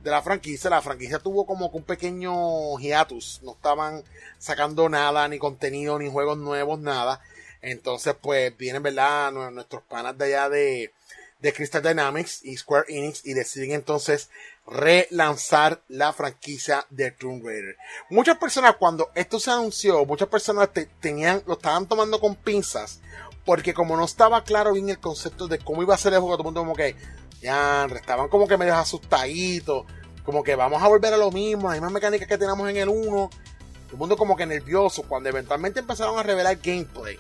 [0.03, 0.69] de la franquicia.
[0.69, 3.39] La franquicia tuvo como un pequeño hiatus.
[3.41, 4.03] No estaban
[4.38, 7.21] sacando nada, ni contenido, ni juegos nuevos, nada.
[7.65, 9.32] Entonces, pues vienen, ¿verdad?
[9.32, 10.93] Nuestros panas de allá de,
[11.39, 14.30] de Crystal Dynamics y Square Enix y deciden entonces
[14.67, 17.78] relanzar la franquicia de Tomb Raider.
[18.10, 22.99] Muchas personas cuando esto se anunció, muchas personas tenían, lo estaban tomando con pinzas
[23.45, 26.38] porque como no estaba claro bien el concepto de cómo iba a ser el juego,
[26.38, 26.95] todo el mundo como que
[27.41, 29.86] ya estaban como que medio asustaditos,
[30.23, 32.89] como que vamos a volver a lo mismo, las mismas mecánicas que teníamos en el
[32.89, 32.97] 1.
[33.06, 37.19] Todo el mundo como que nervioso cuando eventualmente empezaron a revelar gameplay.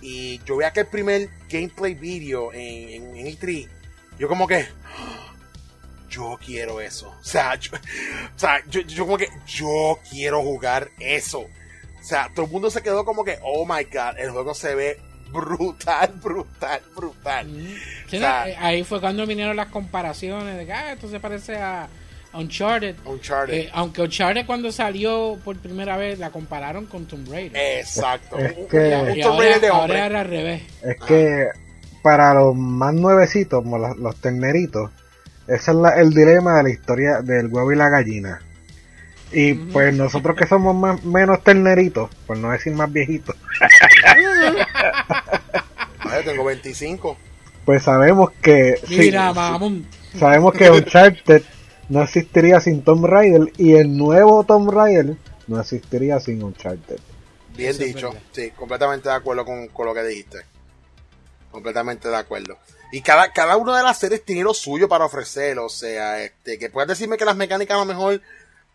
[0.00, 3.68] Y yo veía que el primer gameplay video en, en, E3,
[4.18, 4.66] yo como que
[6.10, 7.08] yo quiero eso.
[7.08, 7.72] O sea, yo,
[8.36, 11.40] o sea yo, como que yo quiero jugar eso.
[11.40, 14.74] O sea, todo el mundo se quedó como que, oh my god, el juego se
[14.74, 15.00] ve
[15.32, 17.46] brutal, brutal, brutal.
[18.10, 21.88] Eh, ahí fue cuando vinieron las comparaciones de que ah, esto se parece a
[22.32, 22.96] Uncharted.
[23.04, 23.54] Uncharted.
[23.54, 27.78] Eh, aunque Uncharted cuando salió por primera vez la compararon con Tomb Raider.
[27.78, 28.38] Exacto.
[28.38, 28.94] Es, que,
[29.70, 30.62] ahora, era al revés.
[30.82, 31.48] Es que
[32.02, 34.90] para los más nuevecitos, como los, terneritos,
[35.46, 38.42] ese es el dilema de la historia del huevo y la gallina.
[39.30, 43.36] Y pues nosotros que somos más, menos terneritos, por no decir más viejitos.
[46.24, 47.16] tengo 25.
[47.64, 48.76] Pues sabemos que.
[48.88, 49.34] Mira,
[50.18, 51.42] Sabemos que Uncharted
[51.88, 56.98] no existiría sin Tomb Raider y el nuevo Tomb Raider no existiría sin Uncharted.
[57.56, 60.44] Bien dicho, sí, completamente de acuerdo con, con, lo que dijiste.
[61.50, 62.56] Completamente de acuerdo.
[62.92, 66.58] Y cada, cada una de las series tiene lo suyo para ofrecer, o sea, este,
[66.58, 68.22] que puedes decirme que las mecánicas a lo mejor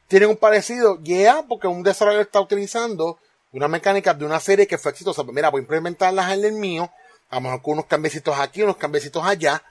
[0.07, 3.17] tienen un parecido, yeah, porque un desarrollador está utilizando
[3.51, 5.23] una mecánica de una serie que fue exitosa.
[5.23, 6.91] Pues mira, voy a implementarlas en el mío,
[7.29, 9.63] a lo mejor con unos cambiecitos aquí, unos cambiecitos allá,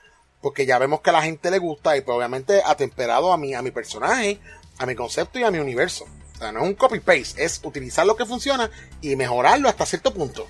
[0.42, 3.55] porque ya vemos que a la gente le gusta y pues obviamente atemperado a mi,
[3.55, 4.38] a mi personaje,
[4.78, 6.05] a mi concepto y a mi universo.
[6.35, 8.68] O sea, no es un copy-paste, es utilizar lo que funciona
[9.00, 10.46] y mejorarlo hasta cierto punto.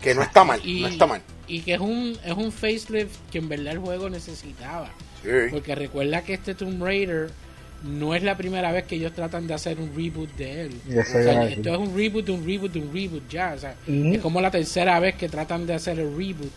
[0.00, 1.20] Que no está mal, no está mal.
[1.46, 4.90] Y que es un, es un facelift que en verdad el juego necesitaba.
[5.50, 7.30] Porque recuerda que este Tomb Raider
[7.82, 10.80] no es la primera vez que ellos tratan de hacer un reboot de él.
[10.88, 13.52] esto es un reboot, un reboot, un reboot ya.
[13.54, 16.52] O sea, Es como la tercera vez que tratan de hacer el reboot.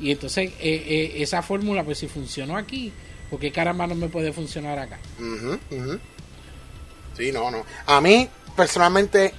[0.00, 2.92] Y entonces eh, eh, esa fórmula, pues si funcionó aquí,
[3.30, 4.98] ¿por qué caramba no me puede funcionar acá?
[7.16, 7.64] Sí, no, no.
[7.86, 9.32] A mí, personalmente,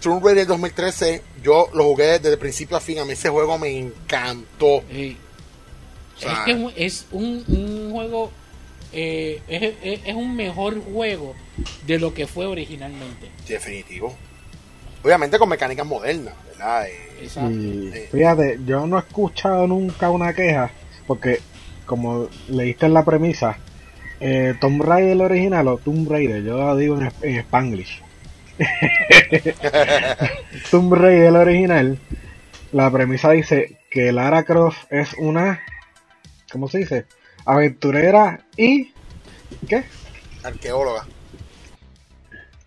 [0.00, 2.98] Tomb Raider 2013, yo lo jugué desde principio a fin.
[2.98, 4.82] A mí ese juego me encantó.
[4.90, 5.16] es
[6.44, 8.32] que es un, un juego
[8.92, 9.40] eh,
[10.04, 11.34] es, un mejor juego
[11.86, 13.30] de lo que fue originalmente.
[13.48, 14.14] Definitivo.
[15.02, 16.86] Obviamente con mecánicas modernas, ¿verdad?
[16.86, 20.70] Eh, eh, fíjate, yo no he escuchado nunca una queja,
[21.06, 21.40] porque
[21.86, 23.58] como leíste en la premisa,
[24.20, 28.02] eh, Tomb Raider original o Tomb Raider, yo lo digo en, en Spanglish.
[30.70, 31.98] Tomb Raider original,
[32.72, 35.60] la premisa dice que Lara Croft es una,
[36.50, 37.06] ¿cómo se dice?
[37.44, 38.92] aventurera y.
[39.68, 39.84] ¿Qué?
[40.42, 41.06] Arqueóloga.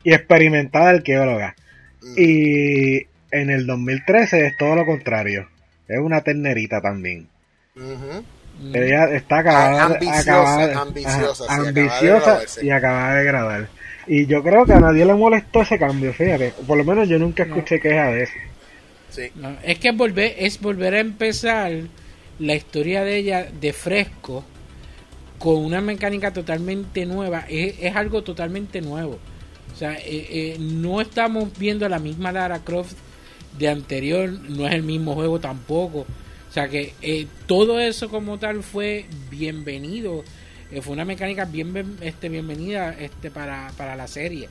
[0.03, 1.55] Y experimentada arqueóloga.
[2.01, 2.13] Mm.
[2.17, 3.07] Y
[3.41, 5.47] en el 2013 es todo lo contrario.
[5.87, 7.27] Es una ternerita también.
[8.73, 13.67] Ella está acabada, ambiciosa, ambiciosa, ambiciosa y acabada de grabar.
[14.07, 16.53] Y yo creo que a nadie le molestó ese cambio, fíjate.
[16.65, 18.33] Por lo menos yo nunca escuché queja de eso.
[19.09, 19.31] Sí.
[19.63, 21.71] es que volver, es volver a empezar
[22.39, 24.43] la historia de ella de fresco
[25.39, 29.19] con una mecánica totalmente nueva, es, algo totalmente nuevo.
[29.73, 32.95] O sea, eh, no estamos viendo la misma Lara Croft
[33.57, 35.99] de anterior, no es el mismo juego tampoco.
[35.99, 36.93] O sea que
[37.47, 40.23] todo eso como tal fue bienvenido.
[40.81, 44.47] fue una mecánica bien este, bienvenida este, para, para la serie.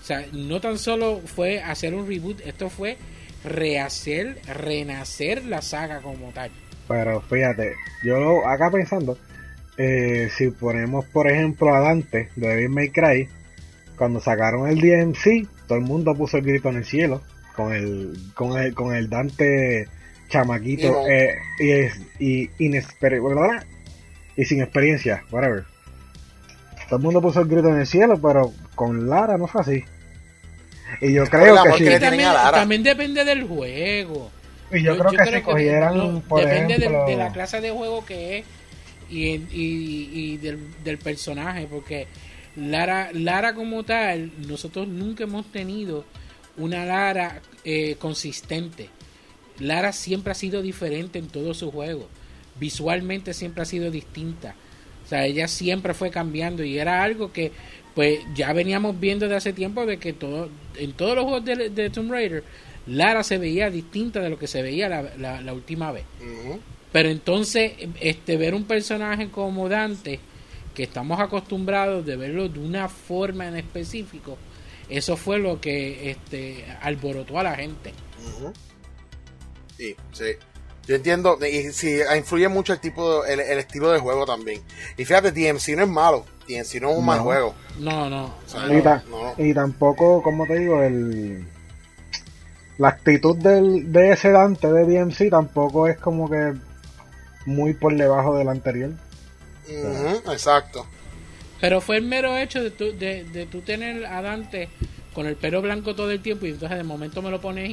[0.00, 2.96] O sea, no tan solo fue hacer un reboot, esto fue
[3.44, 6.50] rehacer, renacer la saga como tal.
[6.86, 9.18] Pero fíjate, yo acá pensando,
[9.76, 13.28] eh, si ponemos por ejemplo a Dante de Devil May Cry,
[13.96, 17.20] cuando sacaron el DMC, todo el mundo puso el grito en el cielo
[17.58, 19.88] con el con el, con el Dante
[20.28, 25.64] chamaquito eh, y, y, y sin experiencia, whatever.
[26.86, 29.84] Todo el mundo puso el grito en el cielo, pero con Lara no fue así.
[31.00, 34.30] Y yo creo que, también, depende del juego.
[34.72, 38.44] Y yo, creo que si cogieran, depende de, la clase de juego que es
[39.10, 42.06] y, y, del, del, personaje, porque
[42.54, 46.04] Lara, Lara como tal, nosotros nunca hemos tenido
[46.58, 48.90] una Lara eh, consistente.
[49.58, 52.08] Lara siempre ha sido diferente en todo su juego.
[52.58, 54.54] Visualmente siempre ha sido distinta.
[55.04, 57.52] O sea, ella siempre fue cambiando y era algo que
[57.94, 61.90] pues ya veníamos viendo de hace tiempo de que todo, en todos los juegos de,
[61.90, 62.44] Tomb Raider,
[62.86, 66.04] Lara se veía distinta de lo que se veía la, la, última vez.
[66.92, 70.20] Pero entonces, este ver un personaje como Dante,
[70.74, 74.38] que estamos acostumbrados de verlo de una forma en específico,
[74.88, 77.92] eso fue lo que este alborotó a la gente.
[79.76, 80.32] Sí, sí.
[80.86, 84.62] Yo entiendo, y sí, influye mucho el tipo, el, el estilo de juego también.
[84.96, 87.54] Y fíjate, DMC no es malo y sí no es un mal juego.
[87.78, 88.32] No, no.
[89.36, 91.46] y, tampoco, como te digo, el
[92.78, 96.54] la actitud del, de ese Dante de DMC tampoco es como que
[97.44, 98.92] muy por debajo del anterior.
[100.32, 100.86] exacto.
[101.60, 104.68] Pero fue el mero hecho de tú, de, de tener a Dante
[105.12, 107.70] con el pelo blanco todo el tiempo y entonces de momento me lo pones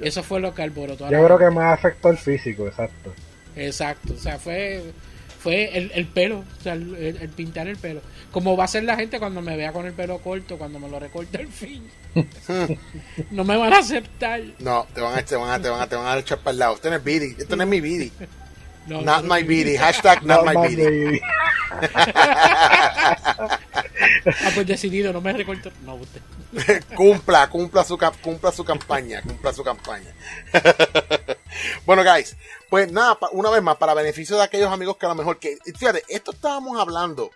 [0.00, 1.08] Eso fue lo que alborotó.
[1.10, 3.12] Yo creo que más afectó el físico, exacto.
[3.54, 4.82] Exacto, o sea, fue
[5.46, 8.00] fue el, el pelo, o sea, el, pintar el pelo.
[8.32, 10.88] Como va a ser la gente cuando me vea con el pelo corto, cuando me
[10.88, 11.88] lo recorte al fin.
[13.30, 14.42] no me van a aceptar.
[14.58, 16.50] No, te van a, te van a, te van a, te van a echar para
[16.50, 16.74] el lado.
[16.74, 18.10] Esto no es Bidi, esto no es mi Bidi.
[18.88, 21.20] not my Bidi, hashtag not, my, Bidi.
[23.36, 23.58] Ah,
[24.54, 25.70] pues decidido, no me recorto.
[25.84, 26.20] No, usted.
[26.96, 30.14] cumpla, cumpla su, cumpla su campaña, cumpla su campaña.
[31.86, 32.36] bueno, guys,
[32.68, 35.58] pues nada, una vez más, para beneficio de aquellos amigos que a lo mejor que,
[35.64, 37.30] fíjate, esto estábamos hablando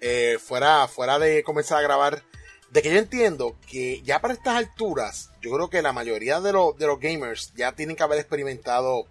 [0.00, 2.22] eh, fuera, fuera de comenzar a grabar,
[2.70, 6.52] de que yo entiendo que ya para estas alturas, yo creo que la mayoría de,
[6.52, 9.06] los de los gamers ya tienen que haber experimentado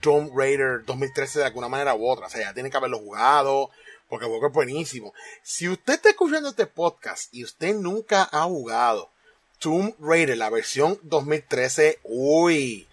[0.00, 3.70] Tomb Raider 2013 de alguna manera u otra, o sea, ya tienen que haberlo jugado,
[4.18, 5.12] porque es buenísimo.
[5.42, 9.10] Si usted está escuchando este podcast y usted nunca ha jugado
[9.58, 12.88] Tomb Raider, la versión 2013, uy,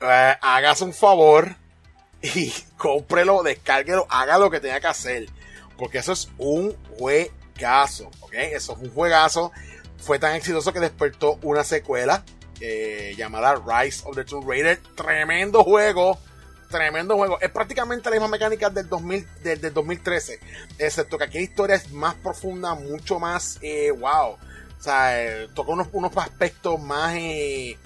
[0.00, 1.56] eh, hágase un favor
[2.22, 5.28] y cómprelo, descárguelo, haga lo que tenga que hacer.
[5.76, 8.34] Porque eso es un juegazo, ¿ok?
[8.34, 9.52] Eso es un juegazo.
[9.98, 12.24] Fue tan exitoso que despertó una secuela
[12.60, 14.78] eh, llamada Rise of the Tomb Raider.
[14.94, 16.18] Tremendo juego.
[16.70, 17.40] Tremendo juego.
[17.40, 20.38] Es prácticamente la misma mecánica del, 2000, del, 2013.
[20.78, 24.32] Excepto que aquí la historia es más profunda, mucho más eh, wow.
[24.32, 27.76] O sea, toca unos, unos aspectos más eh,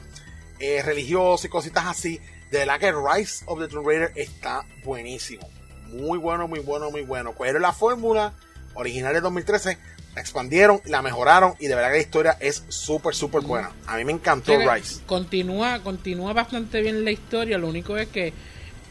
[0.85, 2.21] religioso y cositas así.
[2.51, 5.49] De verdad que Rise of the Tomb Raider está buenísimo.
[5.89, 7.33] Muy bueno, muy bueno, muy bueno.
[7.33, 8.33] Cogieron la fórmula
[8.75, 9.79] original de 2013,
[10.15, 13.73] la expandieron, la mejoraron y de verdad que la historia es súper, súper buena.
[13.87, 15.01] A mí me encantó Rise.
[15.07, 18.33] Continúa, continúa bastante bien la historia, lo único es que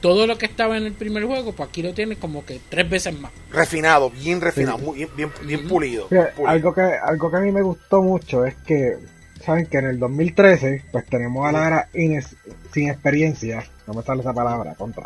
[0.04, 2.90] todo lo que estaba en el primer juego, pues aquí lo tiene como que tres
[2.90, 3.32] veces más.
[3.50, 6.10] Refinado, bien refinado, muy, bien, bien, pulido,
[6.46, 8.98] Algo, que, algo que a mí me gustó mucho es que
[9.46, 14.34] saben que en el 2013, pues tenemos a Lara sin experiencia, no me sale esa
[14.34, 15.06] palabra, contra.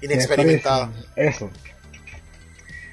[0.00, 0.92] Inexperimentada.
[1.16, 1.50] Eso.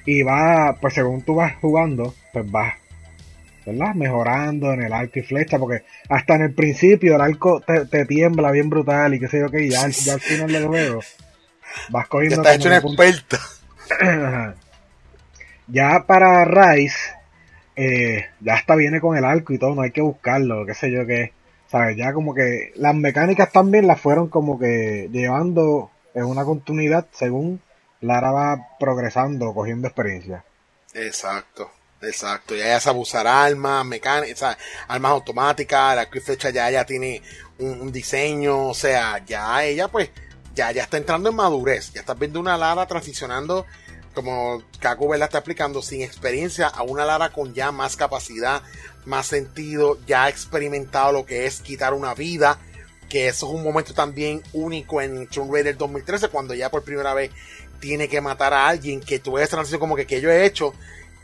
[0.07, 2.73] Y va, pues según tú vas jugando, pues vas,
[3.65, 3.93] ¿verdad?
[3.95, 8.51] Mejorando en el arco y flecha, porque hasta en el principio el arco te, tiembla
[8.51, 11.01] bien brutal y qué sé yo qué, y ya, ya al final del juego
[11.89, 12.43] vas cogiendo.
[12.43, 13.39] Ya hecho una experta.
[15.67, 17.19] ya para Rise
[17.81, 20.91] eh, ya hasta viene con el arco y todo, no hay que buscarlo, qué sé
[20.91, 21.31] yo qué.
[21.67, 21.95] ¿Sabes?
[21.95, 27.61] Ya como que las mecánicas también las fueron como que llevando en una continuidad según
[28.01, 30.43] Lara va progresando, cogiendo experiencia.
[30.93, 31.71] Exacto,
[32.01, 32.55] exacto.
[32.55, 37.21] Ya ella sabe usar armas, mecánicas, armas automáticas, la y flecha ya tiene
[37.59, 40.09] un, diseño, o sea, ya ella pues
[40.55, 43.65] ya, ya está entrando en madurez, ya está viendo una Lara transicionando
[44.13, 48.61] como Kaku la está explicando, sin experiencia a una Lara con ya más capacidad,
[49.05, 52.59] más sentido, ya ha experimentado lo que es quitar una vida,
[53.07, 57.13] que eso es un momento también único en Tomb Raider 2013, cuando ya por primera
[57.13, 57.31] vez
[57.79, 60.73] tiene que matar a alguien, que tú ves transición como que, que yo he hecho,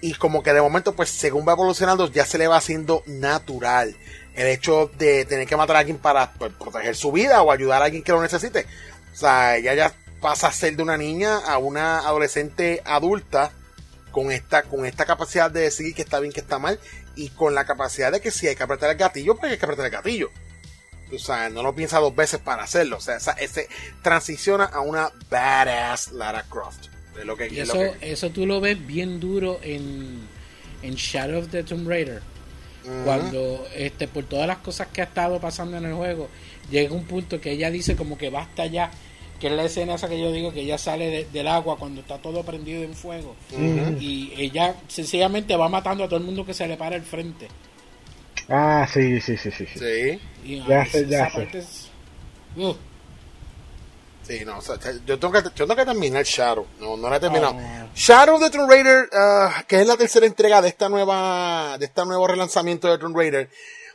[0.01, 3.95] y como que de momento, pues según va evolucionando, ya se le va haciendo natural
[4.35, 7.81] el hecho de tener que matar a alguien para pues, proteger su vida o ayudar
[7.81, 8.65] a alguien que lo necesite.
[9.13, 13.51] O sea, ella ya pasa a ser de una niña a una adolescente adulta
[14.11, 16.79] con esta, con esta capacidad de decir que está bien, que está mal,
[17.15, 19.65] y con la capacidad de que si hay que apretar el gatillo, pues hay que
[19.65, 20.31] apretar el gatillo.
[21.13, 22.97] O sea, no lo piensa dos veces para hacerlo.
[22.97, 23.69] O sea, ese
[24.01, 26.94] transiciona a una badass Lara Croft.
[27.23, 30.19] Lo que, y eso, eso tú lo ves bien duro en,
[30.81, 32.21] en Shadow of the Tomb Raider.
[33.03, 36.29] Cuando, este, por todas las cosas que ha estado pasando en el juego,
[36.69, 38.91] llega un punto que ella dice como que basta ya
[39.39, 42.17] que es la escena esa que yo digo que ella sale del agua cuando está
[42.19, 43.35] todo prendido en fuego.
[43.99, 47.47] Y ella sencillamente va matando a todo el mundo que se le para al frente.
[48.47, 51.47] Ah sí sí sí sí sí, ya sé ya sé.
[52.57, 52.75] uh.
[54.27, 56.65] Sí, no, o sea, yo, tengo que, yo tengo que terminar Shadow.
[56.79, 57.55] No, no la he terminado.
[57.59, 57.87] Ah.
[57.93, 62.03] Shadow de Tomb Raider, uh, que es la tercera entrega de esta nueva, de este
[62.05, 63.49] nuevo relanzamiento de Tomb Raider.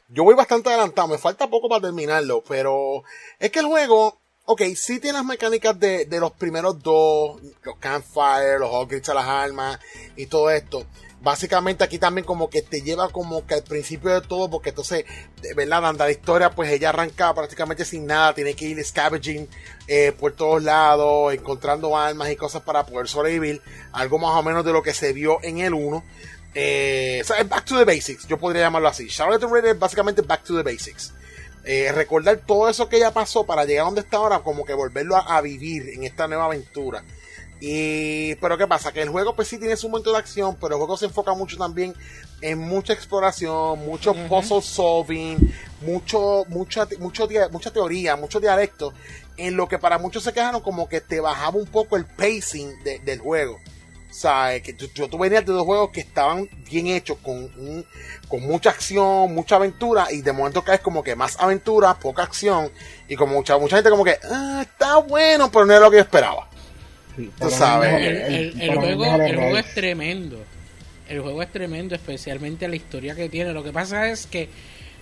[0.08, 3.02] Yo voy bastante adelantado, me falta poco para terminarlo, pero
[3.38, 7.76] es que el juego, ok, sí tiene las mecánicas de, de los primeros dos, los
[7.78, 9.80] campfire, los upgrades a las armas
[10.16, 10.86] y todo esto.
[11.22, 15.04] Básicamente aquí también como que te lleva como que al principio de todo, porque entonces,
[15.42, 19.46] de verdad, anda la historia, pues ella arranca prácticamente sin nada, tiene que ir scavenging
[19.86, 23.60] eh, por todos lados, encontrando armas y cosas para poder sobrevivir,
[23.92, 26.02] algo más o menos de lo que se vio en el 1.
[26.54, 29.08] Eh, o sea, es back to the basics, yo podría llamarlo así.
[29.08, 31.12] Charlotte Raider es básicamente back to the basics.
[31.64, 34.72] Eh, recordar todo eso que ya pasó para llegar a donde está ahora, como que
[34.72, 37.04] volverlo a, vivir en esta nueva aventura.
[37.60, 38.90] Y, pero ¿qué pasa?
[38.90, 41.34] Que el juego pues sí tiene su momento de acción, pero el juego se enfoca
[41.34, 41.94] mucho también
[42.40, 45.52] en mucha exploración, mucho puzzle solving,
[45.82, 48.94] mucho, mucha, mucho, mucha teoría, mucho dialecto,
[49.36, 52.82] en lo que para muchos se quejaron como que te bajaba un poco el pacing
[53.04, 53.58] del juego.
[54.10, 57.48] O sea, que yo, tú venías de dos juegos que estaban bien hechos, con,
[58.26, 62.72] con mucha acción, mucha aventura, y de momento caes como que más aventura, poca acción,
[63.06, 65.98] y como mucha, mucha gente como que, ah, está bueno, pero no es lo que
[65.98, 66.48] yo esperaba.
[67.16, 68.52] Tú sabes.
[68.58, 70.38] El, juego, es tremendo.
[71.08, 73.52] El juego es tremendo, especialmente la historia que tiene.
[73.52, 74.48] Lo que pasa es que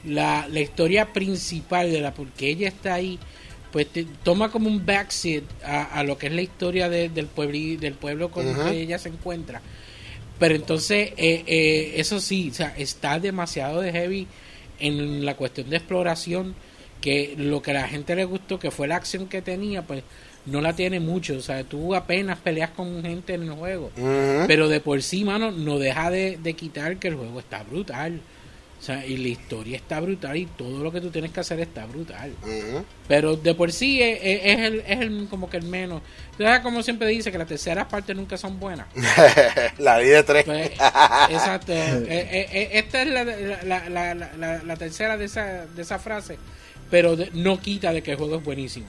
[0.04, 3.18] la, la historia principal de la porque ella está ahí
[3.72, 3.86] pues
[4.22, 8.46] toma como un backseat a, lo que es la historia del, pueblo, del pueblo con
[8.46, 9.60] el que ella se encuentra.
[10.38, 14.26] Pero entonces, eh, eh, eso sí, o sea, está demasiado de heavy
[14.78, 16.54] en la cuestión de exploración,
[17.00, 20.02] que lo que a la gente le gustó, que fue la acción que tenía, pues
[20.50, 21.36] no la tiene mucho.
[21.36, 23.90] O sea, tú apenas peleas con gente en el juego.
[24.46, 28.20] Pero de por sí, mano, no deja de, de quitar que el juego está brutal.
[28.78, 31.58] O sea, y la historia está brutal y todo lo que tú tienes que hacer
[31.58, 32.32] está brutal.
[33.08, 36.00] Pero de por sí es, es, el, es el, como que el menos.
[36.32, 38.86] Entonces, como siempre dice, que las terceras partes nunca son buenas.
[39.78, 40.44] la vida de tres.
[40.44, 40.70] Pues,
[41.30, 41.72] exacto.
[41.72, 43.24] Eh, eh, eh, esta es la,
[43.88, 46.38] la, la, la, tercera de esa, de esa frase.
[46.90, 48.86] Pero no quita de que el juego es buenísimo.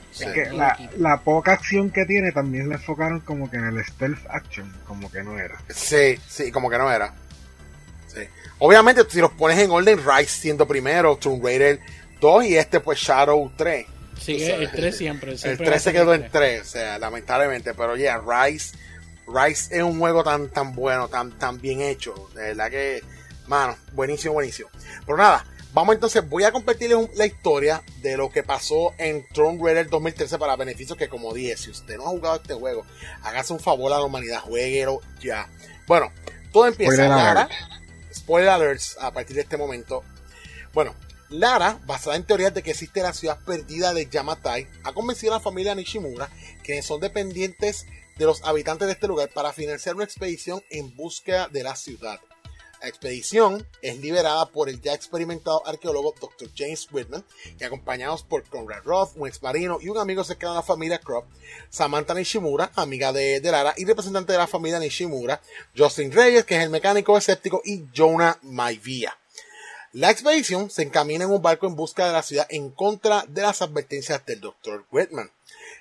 [0.96, 5.10] la, poca acción que tiene también le enfocaron como que en el stealth action, como
[5.10, 5.58] que no era.
[5.68, 7.14] Sí, sí, como que no era.
[8.06, 8.22] Sí.
[8.58, 11.80] Obviamente, si los pones en orden, Rise siendo primero, Tomb Raider
[12.20, 13.86] 2 y este, pues Shadow 3.
[14.20, 17.72] Sí, el 3 siempre, El 3 se quedó en 3, o sea, lamentablemente.
[17.72, 18.76] Pero ya, Rise,
[19.26, 22.28] Rise es un juego tan, tan bueno, tan, tan bien hecho.
[22.34, 23.02] De verdad que,
[23.46, 24.68] mano, buenísimo, buenísimo.
[25.06, 29.64] Pero nada, vamos entonces, voy a compartirles la historia de lo que pasó en Tomb
[29.64, 32.84] Raider 2013 para beneficios que, como dije, si usted no ha jugado este juego,
[33.22, 35.48] hágase un favor a la humanidad, jueguero ya.
[35.86, 36.10] Bueno,
[36.52, 37.48] todo empieza ahora
[38.12, 40.02] spoiler alerts a partir de este momento.
[40.72, 40.94] Bueno,
[41.28, 45.36] Lara, basada en teorías de que existe la ciudad perdida de Yamatai, ha convencido a
[45.36, 46.28] la familia Nishimura,
[46.64, 51.48] quienes son dependientes de los habitantes de este lugar, para financiar una expedición en búsqueda
[51.48, 52.20] de la ciudad.
[52.80, 56.48] La expedición es liberada por el ya experimentado arqueólogo Dr.
[56.56, 57.22] James Whitman
[57.58, 60.98] y acompañados por Conrad Roth, un ex marino y un amigo cercano de la familia
[60.98, 61.28] Croft,
[61.68, 65.42] Samantha Nishimura, amiga de, Lara y representante de la familia Nishimura,
[65.76, 69.14] Justin Reyes, que es el mecánico escéptico, y Jonah Maivia.
[69.92, 73.42] La expedición se encamina en un barco en busca de la ciudad en contra de
[73.42, 74.86] las advertencias del Dr.
[74.90, 75.30] Whitman.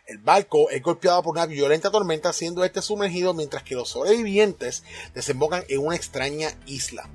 [0.09, 4.81] El barco es golpeado por una violenta tormenta, siendo este sumergido mientras que los sobrevivientes
[5.13, 7.07] desembocan en una extraña isla.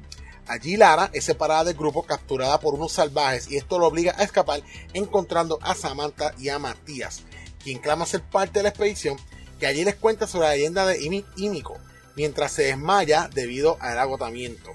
[0.46, 4.22] Allí Lara es separada del grupo, capturada por unos salvajes, y esto lo obliga a
[4.22, 7.22] escapar, encontrando a Samantha y a Matías,
[7.64, 9.16] quien clama ser parte de la expedición,
[9.58, 11.02] que allí les cuenta sobre la leyenda de
[11.34, 11.76] Ímico,
[12.14, 14.70] mientras se desmaya debido al agotamiento.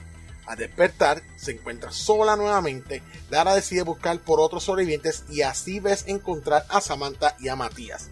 [0.50, 3.04] Al despertar, se encuentra sola nuevamente.
[3.30, 8.10] Lara decide buscar por otros sobrevivientes y así ves encontrar a Samantha y a Matías.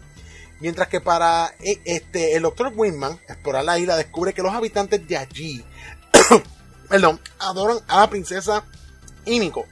[0.59, 5.07] Mientras que para eh, este, el doctor Winman, explorar la isla, descubre que los habitantes
[5.07, 5.65] de allí
[6.89, 8.63] perdón, adoran a la princesa
[9.25, 9.65] Imiko,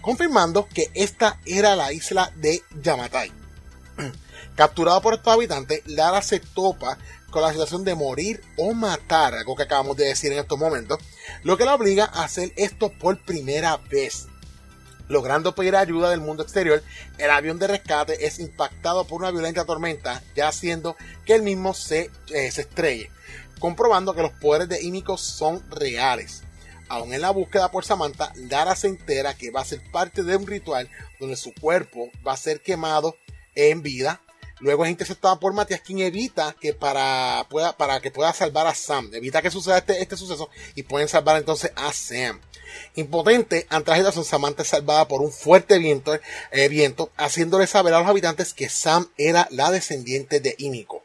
[0.00, 3.32] confirmando que esta era la isla de Yamatai.
[4.54, 6.98] Capturado por estos habitantes, Lara se topa
[7.30, 10.98] con la situación de morir o matar, algo que acabamos de decir en estos momentos,
[11.42, 14.26] lo que la obliga a hacer esto por primera vez.
[15.08, 16.82] Logrando pedir ayuda del mundo exterior,
[17.18, 21.74] el avión de rescate es impactado por una violenta tormenta, ya haciendo que el mismo
[21.74, 23.10] se, eh, se estrelle,
[23.60, 26.42] comprobando que los poderes de Imiko son reales.
[26.88, 30.36] Aún en la búsqueda por Samantha, Lara se entera que va a ser parte de
[30.36, 33.16] un ritual donde su cuerpo va a ser quemado
[33.54, 34.20] en vida
[34.60, 38.74] Luego es interceptada por Matías, quien evita que para, pueda, para que pueda salvar a
[38.74, 39.10] Sam.
[39.12, 42.40] Evita que suceda este, este suceso y pueden salvar entonces a Sam.
[42.94, 46.18] Impotente situación, Samantha es salvada por un fuerte viento,
[46.50, 51.02] eh, viento, haciéndole saber a los habitantes que Sam era la descendiente de Imiko.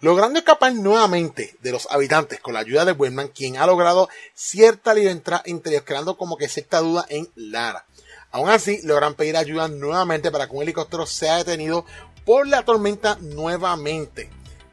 [0.00, 4.92] Logrando escapar nuevamente de los habitantes con la ayuda de Wellman, quien ha logrado cierta
[4.92, 7.86] libertad interior, creando como que cierta duda en Lara.
[8.30, 11.86] Aún así, logran pedir ayuda nuevamente para que un helicóptero sea detenido
[12.26, 14.28] por la tormenta nuevamente,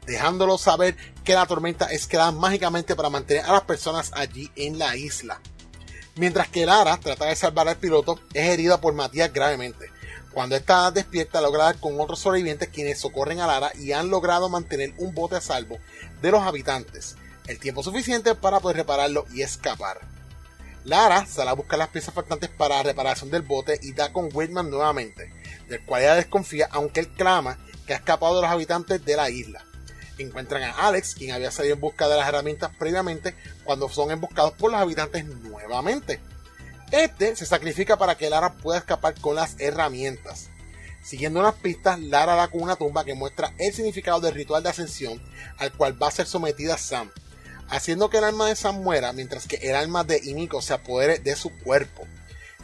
[0.06, 4.78] dejándolo saber que la tormenta es creada mágicamente para mantener a las personas allí en
[4.78, 5.40] la isla.
[6.16, 9.90] Mientras que Lara trata de salvar al piloto, es herida por Matías gravemente.
[10.32, 14.48] Cuando está despierta, logra dar con otros sobrevivientes quienes socorren a Lara y han logrado
[14.48, 15.78] mantener un bote a salvo
[16.20, 17.14] de los habitantes,
[17.46, 20.00] el tiempo suficiente para poder repararlo y escapar.
[20.84, 24.28] Lara sale a buscar las piezas faltantes para la reparación del bote y da con
[24.32, 25.32] Whitman nuevamente
[25.68, 29.30] del cual ella desconfía, aunque él clama que ha escapado de los habitantes de la
[29.30, 29.64] isla.
[30.18, 33.34] Encuentran a Alex, quien había salido en busca de las herramientas previamente,
[33.64, 36.20] cuando son emboscados por los habitantes nuevamente.
[36.92, 40.50] Este se sacrifica para que Lara pueda escapar con las herramientas.
[41.02, 44.70] Siguiendo unas pistas, Lara da con una tumba que muestra el significado del ritual de
[44.70, 45.20] ascensión
[45.58, 47.10] al cual va a ser sometida Sam,
[47.68, 51.18] haciendo que el alma de Sam muera mientras que el alma de Imiko se apodere
[51.18, 52.06] de su cuerpo.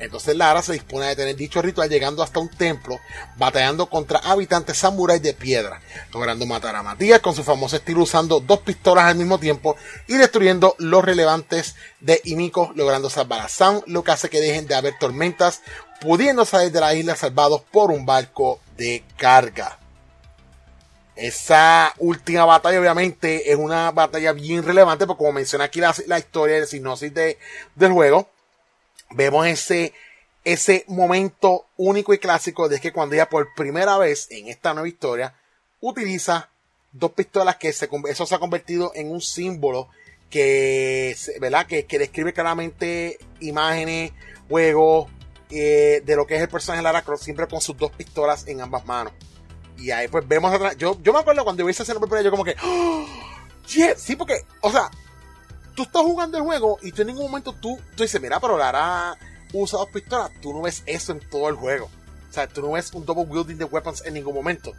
[0.01, 2.99] Entonces Lara se dispone a detener dicho ritual llegando hasta un templo,
[3.37, 5.83] batallando contra habitantes samuráis de piedra,
[6.13, 9.77] logrando matar a Matías con su famoso estilo usando dos pistolas al mismo tiempo
[10.09, 14.67] y destruyendo los relevantes de Imiko, logrando salvar a Sam, lo que hace que dejen
[14.67, 15.61] de haber tormentas,
[16.01, 19.79] pudiendo salir de la isla salvados por un barco de carga.
[21.15, 26.19] Esa última batalla obviamente es una batalla bien relevante, porque como menciona aquí la, la
[26.19, 27.39] historia, el sinopsis de,
[27.75, 28.31] del juego,
[29.11, 29.93] vemos ese,
[30.45, 34.89] ese momento único y clásico de que cuando ella por primera vez en esta nueva
[34.89, 35.35] historia
[35.81, 36.49] utiliza
[36.93, 39.89] dos pistolas que se, eso se ha convertido en un símbolo
[40.29, 41.67] que, ¿verdad?
[41.67, 44.13] Que, que describe claramente imágenes,
[44.49, 45.11] juegos
[45.51, 48.61] eh, de lo que es el personaje Lara Croft, siempre con sus dos pistolas en
[48.61, 49.13] ambas manos.
[49.77, 50.77] Y ahí pues vemos atrás.
[50.77, 53.07] Yo, yo me acuerdo cuando vi esa escena por yo como que, ¡Oh!
[53.67, 54.91] sí, porque, o sea,
[55.81, 58.59] tú estás jugando el juego y tú en ningún momento tú, tú dices, mira, pero
[58.59, 59.17] Lara
[59.55, 60.31] usa dos pistolas.
[60.43, 61.89] Tú no ves eso en todo el juego.
[62.29, 64.75] O sea, tú no ves un double wielding de weapons en ningún momento.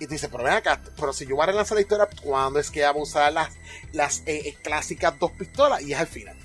[0.00, 2.58] Y tú dices, pero ven acá, pero si yo voy a relanzar la historia, ¿cuándo
[2.58, 3.50] es que va a usar las,
[3.92, 5.80] las eh, eh, clásicas dos pistolas?
[5.82, 6.36] Y es al final.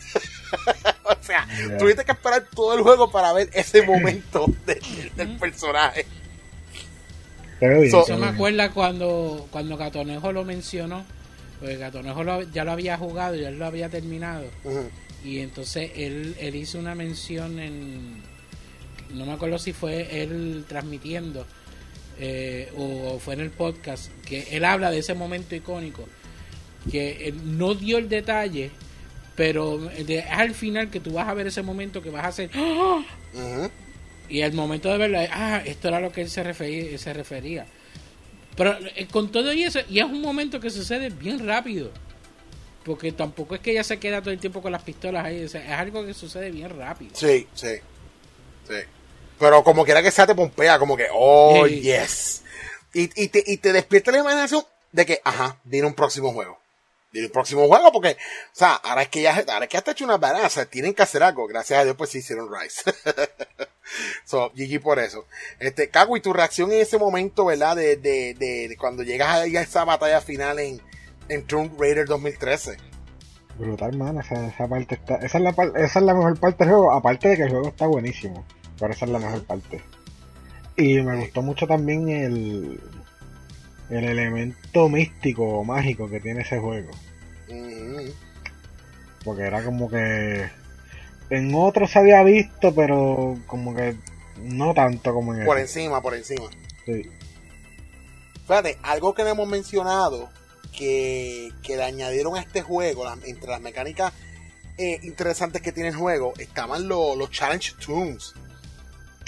[1.04, 1.48] o sea,
[1.80, 6.06] tuviste que esperar todo el juego para ver ese momento del personaje.
[7.60, 11.04] Pero yo me acuerdo cuando, cuando Catonejo lo mencionó
[11.60, 14.46] pues Gatonejo ya lo había jugado, ya lo había terminado.
[15.24, 18.22] Y entonces él, él hizo una mención en.
[19.14, 21.46] No me acuerdo si fue él transmitiendo
[22.20, 26.06] eh, o fue en el podcast, que él habla de ese momento icónico.
[26.92, 28.72] Que no dio el detalle,
[29.36, 32.50] pero es al final que tú vas a ver ese momento que vas a hacer.
[32.54, 33.04] ¡Ah!
[34.30, 36.98] Y el momento de verlo, ah, esto era lo que él se refería.
[36.98, 37.66] Se refería.
[38.58, 41.92] Pero eh, con todo y eso, y es un momento que sucede bien rápido.
[42.84, 45.42] Porque tampoco es que ella se queda todo el tiempo con las pistolas ahí.
[45.42, 47.12] es algo que sucede bien rápido.
[47.14, 47.76] Sí, sí.
[48.68, 48.76] Sí.
[49.40, 52.44] Pero como quiera que sea, te pompea, como que, oh, yes.
[52.94, 56.60] Y, y, te, y te despierta la imaginación de que, ajá, viene un próximo juego.
[57.14, 59.92] Un próximo juego porque, o sea, ahora es que ya, ahora es que ya está
[59.92, 61.48] hecho una baraza, tienen que hacer algo.
[61.48, 62.84] Gracias a Dios, pues sí hicieron Rise.
[64.26, 65.26] So, GG por eso.
[65.60, 67.76] Este, Cago, y tu reacción en ese momento, ¿verdad?
[67.76, 70.82] De, de, de, cuando llegas a, esa batalla final en,
[71.30, 72.78] en Tomb Raider 2013.
[73.58, 74.20] Brutal, man.
[74.20, 76.92] Esa, esa parte está, esa, es la, esa es la mejor parte del juego.
[76.92, 78.46] Aparte de que el juego está buenísimo.
[78.80, 79.82] Pero esa es la mejor parte.
[80.76, 82.80] Y me gustó mucho también el,
[83.90, 86.92] el elemento místico o mágico que tiene ese juego.
[89.24, 90.50] Porque era como que
[91.30, 93.96] en otros se había visto, pero como que
[94.42, 96.50] no tanto como en Por encima, por encima.
[96.86, 97.10] Sí.
[98.48, 100.30] Fíjate, algo que no hemos mencionado
[100.72, 104.14] que, que le añadieron a este juego, entre las mecánicas
[104.78, 108.34] eh, interesantes que tiene el juego, estaban los Challenge Tombs.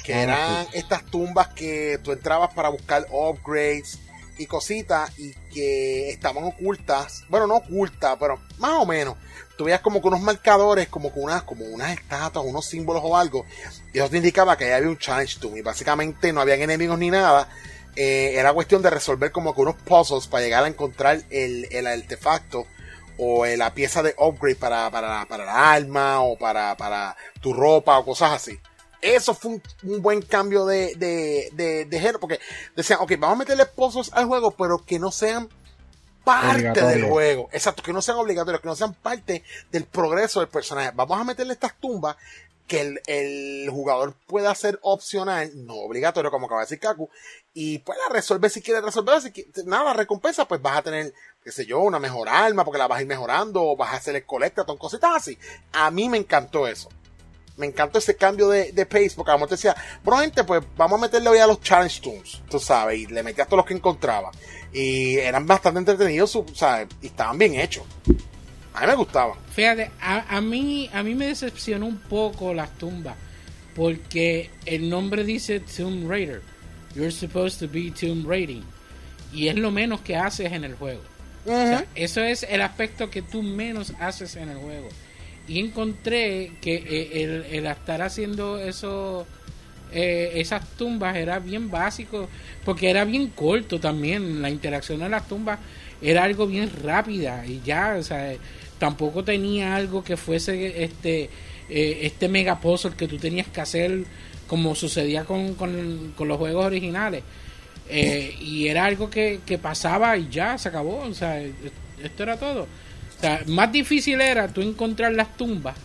[0.03, 3.99] Que ah, eran estas tumbas que tú entrabas para buscar upgrades
[4.40, 7.26] y cositas y que estaban ocultas.
[7.30, 9.16] Bueno, no ocultas, pero más o menos.
[9.58, 13.46] Tú como que unos marcadores, como con unas, como unas estatuas, unos símbolos o algo.
[13.94, 15.58] Y eso te indicaba que ahí había un challenge tomb.
[15.58, 17.50] Y básicamente no habían enemigos ni nada.
[17.96, 21.88] Eh, era cuestión de resolver como que unos puzzles para llegar a encontrar el, el
[21.88, 22.66] artefacto
[23.18, 28.00] o la pieza de upgrade para, para, para la arma o para, para tu ropa
[28.00, 28.58] o cosas así.
[29.02, 32.39] Eso fue un, buen cambio de, de, de, género, porque
[32.76, 35.50] decían, ok, vamos a meterle puzzles al juego, pero que no sean
[36.24, 37.50] parte del juego.
[37.52, 40.91] Exacto, que no sean obligatorios, que no sean parte del progreso del personaje.
[40.93, 42.18] Vamos a meterle estas tumbas
[42.68, 47.10] que el, el, jugador pueda hacer opcional, no obligatorio, como acaba de decir Kaku,
[47.52, 51.12] y pueda resolver si quiere resolver, si quiere, nada, recompensa, pues vas a tener,
[51.43, 53.97] qué sé yo, una mejor arma, porque la vas a ir mejorando, o vas a
[53.97, 55.38] hacer el colectaton, cositas así.
[55.74, 56.89] A mí me encantó eso.
[57.60, 60.43] Me encantó ese cambio de, de pace, porque a lo mejor te decía, bueno, gente,
[60.43, 63.57] pues vamos a meterle hoy a los challenge toons, tú sabes, y le metías todos
[63.57, 64.32] los que encontraba.
[64.72, 66.88] Y eran bastante entretenidos, ¿sabes?
[67.01, 67.84] Y estaban bien hechos.
[68.74, 69.36] A mí me gustaba.
[69.53, 73.16] Fíjate, a, mí, a mí me decepcionó un poco las tumbas.
[73.76, 76.41] Porque el nombre dice Tomb Raider.
[76.95, 78.64] You're supposed to be Tomb Raiding.
[79.34, 81.01] Y es lo menos que haces en el juego.
[81.45, 84.89] o sea, eso es el aspecto que tú menos haces en el juego.
[85.50, 89.26] Y encontré que eh, el, estar haciendo eso,
[89.91, 92.30] eh, esas tumbas era bien básico.
[92.64, 94.43] Porque era bien corto también.
[94.43, 95.60] La interacción en las tumbas
[96.02, 97.45] era algo bien rápida.
[97.47, 98.34] Y ya, o sea
[98.78, 101.30] tampoco tenía algo que fuese este
[101.70, 104.06] eh, este mega puzzle que tú tenías que hacer
[104.47, 107.24] como sucedía con, con, los juegos originales
[107.91, 112.68] y era algo que, pasaba y ya se acabó o sea esto era todo
[113.20, 115.76] o sea más difícil era tú encontrar las tumbas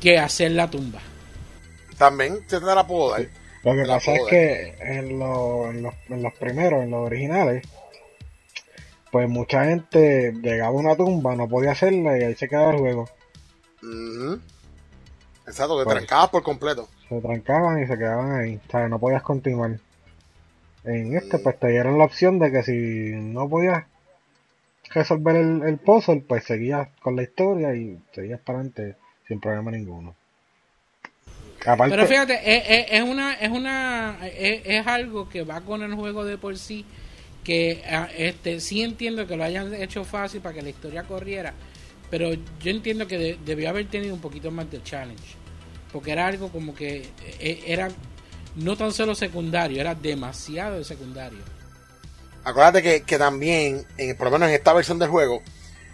[0.00, 1.00] que hacer la tumba
[1.96, 3.28] también te la puedo dar
[3.62, 5.72] lo que pasa es que en, los,
[6.08, 7.62] en los primeros en los originales
[9.12, 12.78] pues mucha gente llegaba a una tumba, no podía hacerla y ahí se quedaba el
[12.78, 13.08] juego.
[15.46, 16.88] Exacto, te pues, por completo.
[17.10, 19.78] Se trancaban y se quedaban ahí, o sea, no podías continuar.
[20.84, 23.84] En este, pues te dieron la opción de que si no podías
[24.94, 29.70] resolver el, el puzzle, pues seguías con la historia y seguías para adelante sin problema
[29.70, 30.14] ninguno.
[31.64, 36.36] Pero fíjate, es, es, una, es una, es algo que va con el juego de
[36.36, 36.84] por sí
[37.44, 41.52] que ah, este sí entiendo que lo hayan hecho fácil para que la historia corriera,
[42.10, 45.34] pero yo entiendo que debió haber tenido un poquito más de challenge,
[45.92, 47.08] porque era algo como que
[47.40, 47.88] eh, era
[48.56, 51.38] no tan solo secundario, era demasiado secundario.
[52.44, 55.42] Acuérdate que, que también, en, por lo menos en esta versión del juego,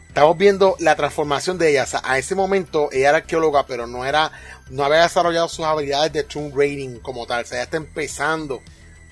[0.08, 1.86] estamos viendo la transformación de ella.
[2.02, 4.32] a ese momento ella era arqueóloga, pero no era,
[4.70, 7.44] no había desarrollado sus habilidades de Tomb Raiding como tal.
[7.44, 8.62] O sea, ella está empezando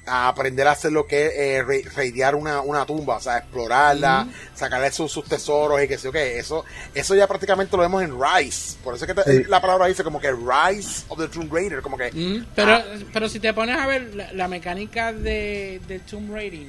[0.07, 4.29] a aprender a hacer lo que es eh, raidear una, una, tumba, o sea, explorarla,
[4.55, 6.39] sacarle sus, sus, tesoros y que sé yo qué.
[6.39, 6.65] Eso,
[6.95, 8.77] eso ya prácticamente lo vemos en Rise.
[8.83, 11.97] Por eso es que la palabra dice como que Rise of the Tomb Raider, como
[11.97, 12.45] que.
[12.55, 12.85] pero, ah.
[13.13, 16.69] pero si te pones a ver la, mecánica de, de Tomb Raiding,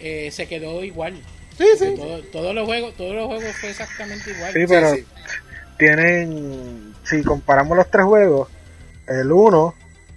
[0.00, 1.20] eh, se quedó igual.
[1.56, 1.94] Sí, sí.
[2.32, 4.52] todos los juegos, todos los juegos fue exactamente igual.
[4.52, 4.94] Sí, pero
[5.78, 8.48] tienen, si comparamos los tres juegos,
[9.06, 9.74] el 1,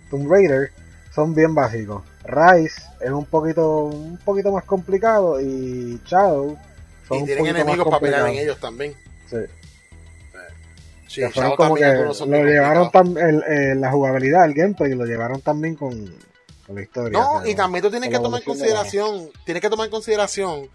[0.09, 0.71] Tomb Raider,
[1.13, 6.57] son bien básicos Rise es un poquito un poquito más complicado y Shadow
[7.07, 8.95] son y tienen enemigos para pelear en ellos también.
[9.29, 9.37] Sí.
[11.07, 11.21] Sí,
[11.57, 13.43] como que lo llevaron también
[13.79, 16.11] la jugabilidad, el gameplay, lo llevaron también con
[16.75, 17.19] la historia.
[17.19, 20.69] No, y también tú tienes que tomar en consideración, tienes que tomar en consideración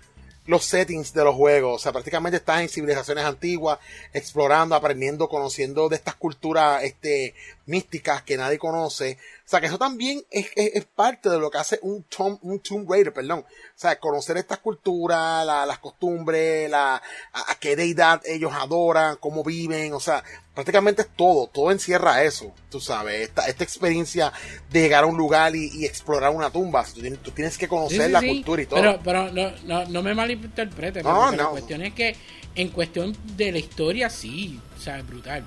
[0.48, 1.76] los settings de los juegos.
[1.76, 3.78] O sea, prácticamente estás en civilizaciones antiguas,
[4.12, 7.34] explorando, aprendiendo, conociendo de estas culturas este,
[7.66, 9.18] místicas que nadie conoce.
[9.48, 12.60] O sea, que eso también es, es, parte de lo que hace un Tomb, un
[12.60, 13.38] Tomb Raider, perdón.
[13.38, 16.96] O sea, conocer estas culturas, las costumbres, la,
[17.32, 20.22] a, qué deidad ellos adoran, cómo viven, o sea,
[20.52, 24.34] prácticamente es todo, todo encierra eso, tú sabes, esta, esta experiencia
[24.70, 28.60] de llegar a un lugar y, explorar una tumba, tú tienes, que conocer la cultura
[28.60, 28.78] y todo.
[28.78, 31.36] Pero, pero no, no, no me malinterpretes, no, no.
[31.38, 32.14] la cuestión es que
[32.54, 35.46] en cuestión de la historia sí, o sea, es brutal.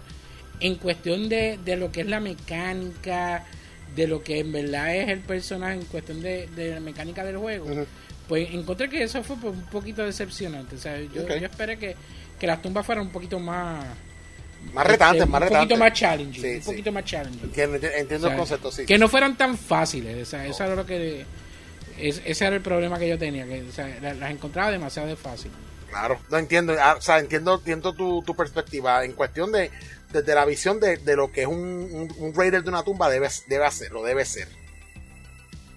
[0.59, 3.45] En cuestión de, de lo que es la mecánica,
[3.95, 7.37] de lo que en verdad es el personaje en cuestión de, de la mecánica del
[7.37, 7.67] juego,
[8.27, 10.75] pues encontré que eso fue un poquito decepcionante.
[10.75, 11.95] O sea, yo, yo esperé que,
[12.39, 13.85] que las tumbas fueran un poquito más
[14.73, 15.61] más retantes, este, más retantes.
[15.61, 16.55] Un poquito más challenging.
[16.55, 17.51] un poquito más challenging.
[17.55, 18.85] Entiendo, el concepto, sí.
[18.85, 20.21] Que no fueran tan fáciles.
[20.21, 21.25] O sea, eso era lo que.
[21.97, 23.45] ese era el problema que yo tenía.
[23.45, 23.63] Que
[24.01, 25.51] las encontraba demasiado fácil.
[25.89, 26.75] Claro, no entiendo.
[26.79, 29.03] Ah, o sea, entiendo, entiendo tu, tu perspectiva.
[29.03, 29.71] En cuestión de.
[30.11, 33.29] Desde la visión de, de lo que es un, un, raider de una tumba, debe,
[33.47, 34.47] debe hacerlo, debe ser.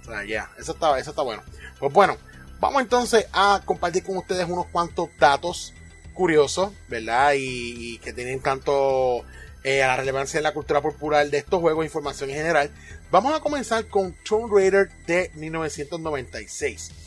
[0.02, 1.42] O sea, ya, eso, está, eso está bueno.
[1.78, 2.16] Pues bueno,
[2.60, 5.72] vamos entonces a compartir con ustedes unos cuantos datos
[6.14, 7.34] curiosos, ¿verdad?
[7.36, 9.24] Y, que tienen tanto
[9.62, 12.70] eh, la relevancia en la cultura popular de estos juegos, información en general.
[13.10, 17.03] Vamos a comenzar con Tomb Raider de 1996.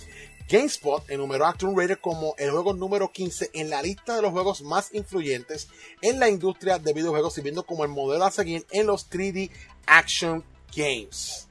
[0.47, 4.31] GameSpot enumeró a Tomb Raider como el juego número 15 en la lista de los
[4.31, 5.67] juegos más influyentes
[6.01, 9.51] en la industria de videojuegos, sirviendo como el modelo a seguir en los 3D
[9.85, 10.43] Action
[10.73, 11.47] Games.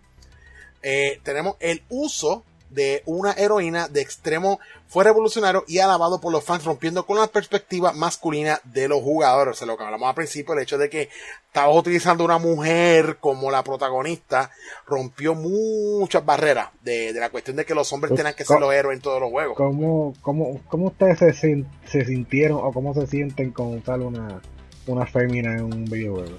[0.82, 4.58] Eh, tenemos el uso de una heroína de extremo
[4.88, 9.56] fue revolucionario y alabado por los fans, rompiendo con la perspectiva masculina de los jugadores.
[9.56, 11.08] O sea, lo que hablamos al principio, el hecho de que
[11.46, 14.50] estabas utilizando una mujer como la protagonista,
[14.86, 18.96] rompió muchas barreras de, la cuestión de que los hombres tengan que ser los héroes
[18.96, 19.56] en todos los juegos.
[19.56, 24.40] ¿Cómo, cómo, cómo ustedes se, se sintieron o cómo se sienten con usar una,
[24.86, 26.36] una fémina en un videojuego?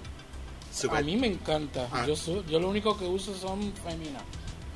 [0.91, 1.87] A mí me encanta.
[1.91, 2.05] Ah.
[2.05, 2.13] Yo,
[2.43, 4.23] yo lo único que uso son féminas.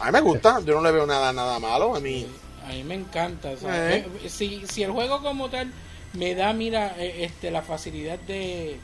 [0.02, 1.96] A mí me gusta, yo no le veo nada nada malo.
[1.96, 2.28] A mí,
[2.66, 3.52] a mí me encanta.
[3.52, 3.58] Eh.
[4.24, 5.72] Eh, si, si el juego como tal
[6.14, 8.78] me da, mira, eh, este la facilidad de,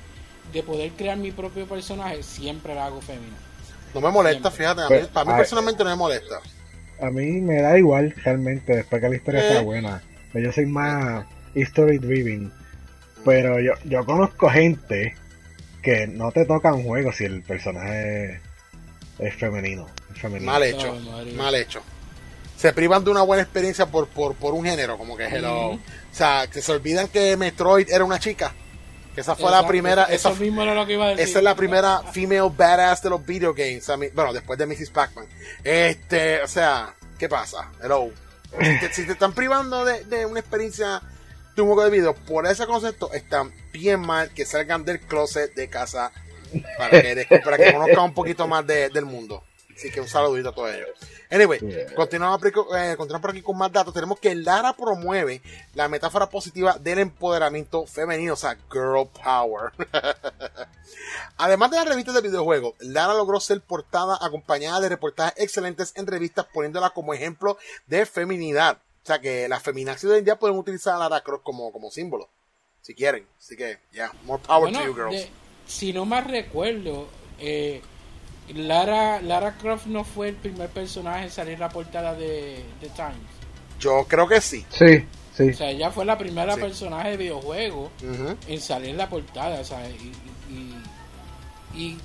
[0.54, 3.38] de poder crear mi propio personaje, siempre la hago femenina.
[3.94, 6.40] No me molesta, fíjate, a mí, pues, para mí personalmente no me molesta.
[7.02, 10.04] A mí me da igual realmente, después que la historia está buena.
[10.34, 12.52] Yo soy más history driven.
[13.26, 15.16] Pero yo, yo conozco gente
[15.82, 18.40] que no te toca un juego si el personaje
[19.20, 19.88] es femenino.
[20.42, 20.96] Mal hecho,
[21.36, 21.82] mal hecho.
[22.58, 25.72] Se privan de una buena experiencia por, por, por un género, como que hello.
[25.72, 25.80] O
[26.12, 28.54] sea, que se olvidan que Metroid era una chica.
[29.14, 30.06] Que esa fue la primera.
[30.06, 31.24] Eso mismo era lo que iba a decir.
[31.24, 33.86] Esa es la primera female badass de los video games.
[34.14, 34.90] bueno, después de Mrs.
[34.92, 35.28] Pac-Man.
[35.64, 37.72] Este, o sea, ¿qué pasa?
[37.82, 38.10] Hello.
[38.92, 41.02] Si te, están privando de, de, una experiencia
[41.56, 45.54] de un juego de video por ese concepto, están bien mal que salgan del closet
[45.54, 46.12] de casa
[46.78, 49.44] para que, para que conozcan un poquito más del mundo.
[49.78, 50.90] Así que un saludito a todos ellos.
[51.30, 51.60] Anyway,
[51.96, 53.94] continuamos, eh, continuamos por aquí con más datos.
[53.94, 55.44] Tenemos que Lara promueve
[55.76, 59.72] la metáfora positiva del empoderamiento femenino, o sea, girl power.
[61.38, 66.08] Además de las revistas de videojuegos, Lara logró ser portada acompañada de reportajes excelentes en
[66.08, 68.80] revistas, poniéndola como ejemplo de feminidad.
[69.04, 71.72] O sea que las feminazis de hoy en día pueden utilizar a Lara Croft como,
[71.72, 72.30] como símbolo,
[72.82, 73.28] si quieren.
[73.38, 75.28] Así que, ya, yeah, more power to you girls.
[75.68, 77.08] si no más recuerdo,
[77.38, 77.84] eh,
[78.56, 83.16] Lara, Lara Croft no fue el primer personaje en salir la portada de, The Times.
[83.80, 84.66] Yo creo que sí.
[84.70, 85.50] Sí, sí.
[85.50, 87.92] O sea, ella fue la primera personaje de videojuego
[88.48, 90.12] en salir la portada, o sea, y,
[91.76, 91.98] y,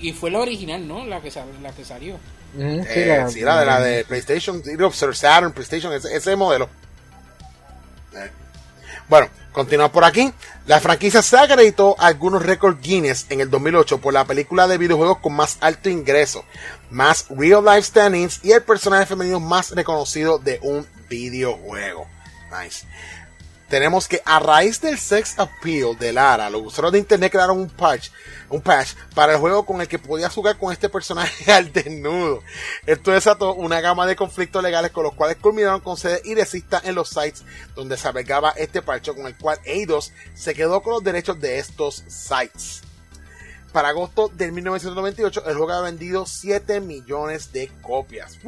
[0.00, 1.04] y, fue la original, ¿no?
[1.06, 1.32] La que,
[1.62, 2.16] la que salió.
[2.58, 4.62] Eh, sí, la, sí, la, de la de PlayStation,
[4.92, 6.68] Saturn, PlayStation, ese, ese modelo.
[9.08, 10.32] Bueno, continuamos por aquí.
[10.66, 15.18] La franquicia se acreditó algunos récords Guinness en el 2008 por la película de videojuegos
[15.18, 16.44] con más alto ingreso,
[16.90, 22.06] más real life standings y el personaje femenino más reconocido de un videojuego.
[22.50, 22.86] Nice
[23.68, 27.68] tenemos que a raíz del sex appeal de Lara, los usuarios de internet crearon un
[27.68, 28.10] patch,
[28.48, 32.42] un patch para el juego con el que podías jugar con este personaje al desnudo.
[32.86, 36.80] Esto desató una gama de conflictos legales con los cuales culminaron con sede y desista
[36.82, 37.44] en los sites
[37.74, 41.58] donde se albergaba este parche con el cual Eidos se quedó con los derechos de
[41.58, 42.82] estos sites.
[43.72, 48.38] Para agosto del 1998 el juego ha vendido 7 millones de copias.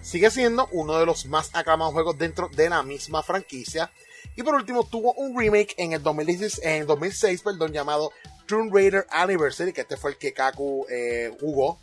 [0.00, 3.90] Sigue siendo uno de los más aclamados juegos dentro de la misma franquicia
[4.36, 8.12] y por último, tuvo un remake en el 2016, en 2006, perdón, llamado
[8.46, 11.78] Tomb Raider Anniversary, que este fue el que Kaku eh, jugó,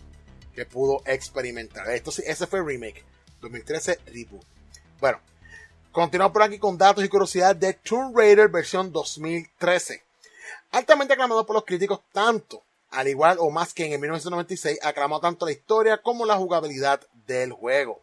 [0.53, 1.89] que pudo experimentar.
[1.91, 3.03] Esto sí, ese fue el remake.
[3.41, 4.43] 2013 reboot.
[4.99, 5.19] Bueno,
[5.91, 10.03] continuamos por aquí con datos y curiosidades de Tomb Raider versión 2013.
[10.71, 12.61] Altamente aclamado por los críticos, tanto,
[12.91, 17.01] al igual o más que en el 1996, aclamó tanto la historia como la jugabilidad
[17.25, 18.01] del juego.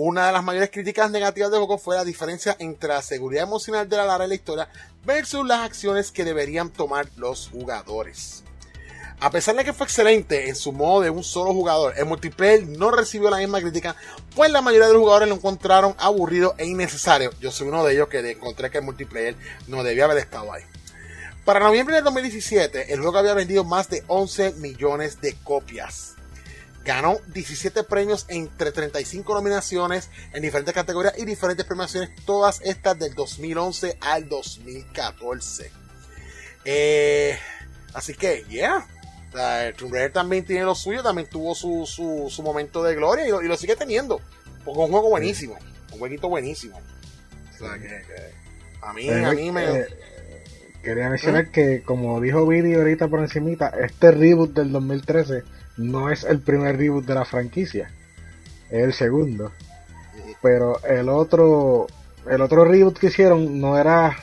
[0.00, 3.88] Una de las mayores críticas negativas del juego fue la diferencia entre la seguridad emocional
[3.88, 4.68] de la Lara y la historia
[5.04, 8.44] versus las acciones que deberían tomar los jugadores.
[9.18, 12.68] A pesar de que fue excelente en su modo de un solo jugador, el multiplayer
[12.68, 13.96] no recibió la misma crítica,
[14.36, 17.32] pues la mayoría de los jugadores lo encontraron aburrido e innecesario.
[17.40, 19.34] Yo soy uno de ellos que encontré que el multiplayer
[19.66, 20.62] no debía haber estado ahí.
[21.44, 26.17] Para noviembre de 2017, el juego había vendido más de 11 millones de copias.
[26.84, 33.14] Ganó 17 premios entre 35 nominaciones en diferentes categorías y diferentes premiaciones, todas estas del
[33.14, 35.70] 2011 al 2014.
[36.64, 37.38] Eh,
[37.94, 38.86] así que, yeah.
[39.76, 43.56] Tomb Raider también tiene lo suyo, también tuvo su, su, momento de gloria y lo,
[43.56, 44.20] sigue teniendo.
[44.64, 45.58] Porque es un juego buenísimo,
[45.92, 46.80] un jueguito buenísimo.
[48.82, 49.64] a mí, a mí me...
[49.64, 49.86] Eh,
[50.82, 51.50] quería mencionar ¿Eh?
[51.52, 55.42] que, como dijo Vidi ahorita por encimita, este reboot del 2013
[55.78, 57.90] no es el primer reboot de la franquicia,
[58.70, 59.52] es el segundo.
[60.42, 61.86] Pero el otro,
[62.28, 64.16] el otro reboot que hicieron no era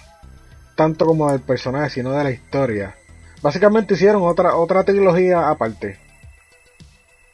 [0.76, 2.96] tanto como del personaje, sino de la historia.
[3.42, 5.98] Básicamente hicieron otra, otra trilogía aparte.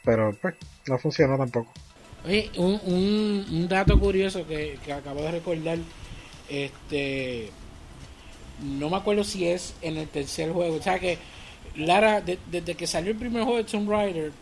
[0.04, 0.54] Pero pues,
[0.86, 1.72] no funcionó tampoco.
[2.24, 5.78] Oye, un, un, dato curioso que, que, acabo de recordar,
[6.48, 7.50] este,
[8.62, 11.18] no me acuerdo si es en el tercer juego, o sea que
[11.76, 14.32] Lara, desde que salió el primer juego de Tomb Raider,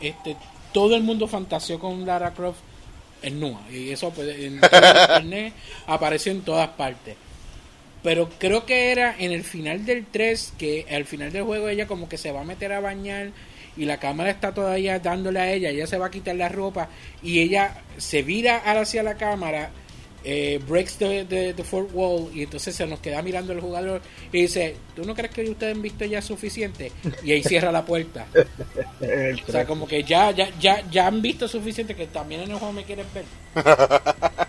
[0.00, 0.36] este,
[0.72, 2.60] todo el mundo fantaseó con Lara Croft
[3.22, 5.52] en Nua, y eso pues, en internet
[5.86, 7.16] apareció en todas partes.
[8.02, 11.86] Pero creo que era en el final del 3 que al final del juego ella
[11.86, 13.30] como que se va a meter a bañar
[13.76, 16.88] y la cámara está todavía dándole a ella, ella se va a quitar la ropa
[17.22, 19.70] y ella se vira hacia la cámara,
[20.30, 24.42] eh, breaks the, the, fourth wall y entonces se nos queda mirando el jugador y
[24.42, 26.92] dice, ¿tú no crees que ustedes han visto ya suficiente?
[27.24, 28.26] Y ahí cierra la puerta.
[29.48, 32.58] o sea, como que ya, ya, ya, ya han visto suficiente que también en el
[32.58, 33.24] juego me quieren ver.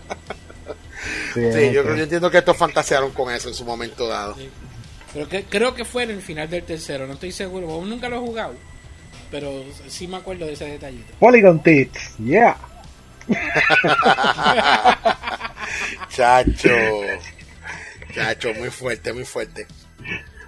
[1.32, 4.36] Sí, yo, entiendo que estos fantasearon con eso en su momento dado.
[5.14, 8.08] Pero que, creo que fue en el final del tercero, no estoy seguro, aún nunca
[8.08, 8.54] lo he jugado,
[9.30, 11.14] pero sí me acuerdo de ese detallito.
[11.20, 12.58] Polygon Tits, yeah.
[16.10, 16.70] Chacho,
[18.14, 19.66] chacho, muy fuerte, muy fuerte.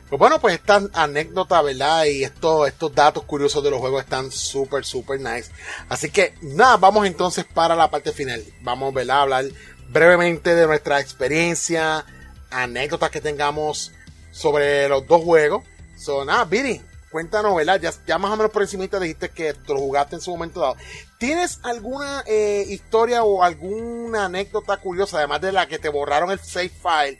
[0.09, 2.05] Pues bueno, pues esta anécdota, ¿verdad?
[2.05, 5.51] Y estos, estos datos curiosos de los juegos están súper, súper nice.
[5.89, 8.45] Así que nada, vamos entonces para la parte final.
[8.61, 8.95] Vamos.
[9.09, 9.47] A hablar
[9.89, 12.05] brevemente de nuestra experiencia,
[12.51, 13.93] anécdotas que tengamos
[14.33, 15.65] sobre los dos juegos.
[15.97, 16.83] Son, ah, Viri,
[17.13, 17.81] cuéntanos, ¿verdad?
[18.07, 20.77] Ya, más o menos por encima dijiste que tú lo jugaste en su momento dado.
[21.19, 26.41] ¿Tienes alguna eh, historia o alguna anécdota curiosa, además de la que te borraron el
[26.41, 27.19] save file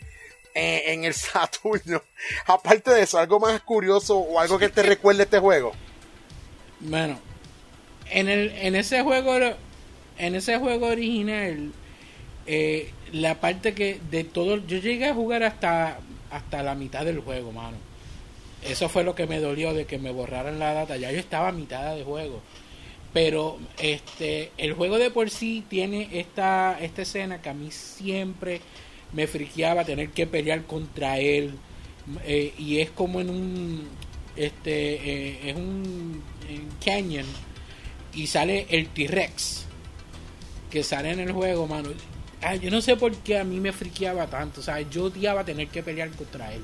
[0.55, 2.03] eh, en el Saturno?
[2.47, 5.73] Aparte de eso, algo más curioso o algo que te recuerde este juego.
[6.81, 7.21] Bueno,
[8.11, 9.37] en, el, en ese juego,
[10.19, 11.71] en ese juego original,
[12.47, 15.99] eh, la parte que de todo, yo llegué a jugar hasta,
[16.31, 17.77] hasta la mitad del juego, mano.
[18.65, 20.97] Eso fue lo que me dolió de que me borraran la data.
[20.97, 22.41] Ya yo estaba a mitad de juego.
[23.13, 28.61] Pero este el juego de por sí tiene esta, esta escena que a mí siempre
[29.13, 31.55] me friqueaba tener que pelear contra él.
[32.25, 33.89] Eh, y es como en un
[34.35, 36.23] este eh, es un
[36.83, 37.27] canyon
[38.15, 39.67] y sale el T-Rex
[40.71, 41.91] que sale en el juego, mano
[42.61, 44.61] yo no sé por qué a mí me friqueaba tanto.
[44.61, 46.63] O sea, yo odiaba tener que pelear contra él.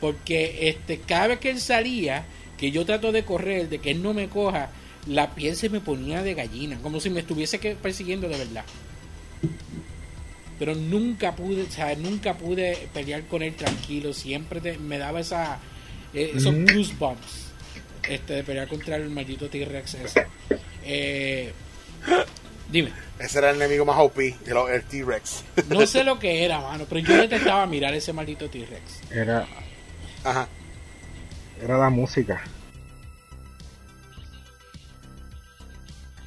[0.00, 2.24] Porque este, cada vez que él salía,
[2.58, 4.70] que yo trato de correr, de que él no me coja,
[5.06, 8.64] la piel se me ponía de gallina, como si me estuviese persiguiendo de verdad.
[10.58, 14.12] Pero nunca pude, o sea, nunca pude pelear con él tranquilo.
[14.12, 15.58] Siempre me daba esa,
[16.14, 17.52] eh, esos goosebumps
[18.08, 20.26] este, de pelear contra el maldito T-Rex ese.
[20.82, 21.52] Eh,
[22.70, 22.90] dime.
[23.18, 25.44] Ese era el enemigo más OP, el, T-Rex.
[25.68, 29.12] No sé lo que era, mano, pero yo detestaba mirar ese maldito T-Rex.
[29.12, 29.46] Era.
[30.26, 30.48] Ajá.
[31.62, 32.42] Era la música.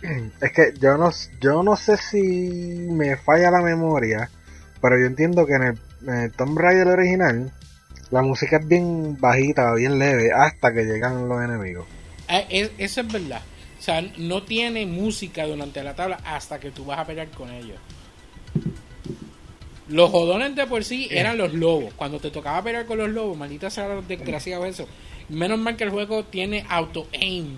[0.42, 4.30] Es que yo no, yo no sé si me falla la memoria,
[4.82, 7.52] pero yo entiendo que en el, en Tomb Raider original
[8.10, 11.86] la música es bien bajita, bien leve, hasta que llegan los enemigos.
[12.30, 13.42] Eh, eso es verdad.
[13.78, 17.50] O sea, no tiene música durante la tabla hasta que tú vas a pelear con
[17.52, 17.78] ellos.
[19.90, 21.94] Los jodones de por sí eran los lobos.
[21.96, 24.88] Cuando te tocaba pelear con los lobos, maldita sea los desgraciados eso.
[25.30, 27.56] Menos mal que el juego tiene auto-aim.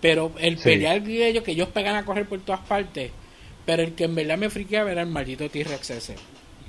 [0.00, 3.12] Pero el pelear de ellos, que ellos pegan a correr por todas partes.
[3.64, 6.16] Pero el que en verdad me friqueaba era el maldito T-Rex ese.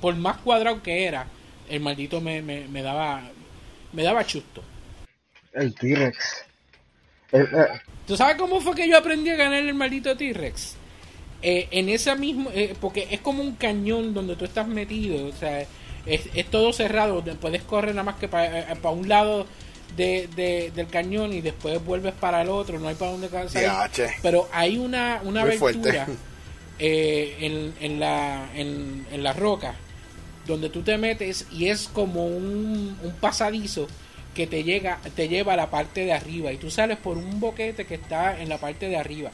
[0.00, 1.26] Por más cuadrado que era,
[1.68, 3.22] el maldito me, me, daba
[3.92, 4.62] me daba chusto.
[5.52, 6.44] El T-Rex.
[7.32, 7.46] Eh,
[8.06, 10.76] ¿Tú sabes cómo fue que yo aprendí a ganar el maldito T-Rex?
[11.42, 15.32] Eh, en esa misma, eh, porque es como un cañón donde tú estás metido, o
[15.32, 15.66] sea,
[16.06, 19.46] es, todo cerrado, puedes correr nada más que para, un lado
[19.96, 23.70] de, del cañón y después vuelves para el otro, no hay para dónde salir.
[24.22, 26.06] Pero hay una, una abertura
[26.78, 29.74] en, en, la, en, en la roca
[30.46, 33.86] donde tú te metes y es como un, un pasadizo
[34.34, 37.38] que te llega, te lleva a la parte de arriba y tú sales por un
[37.38, 39.30] boquete que está en la parte de arriba.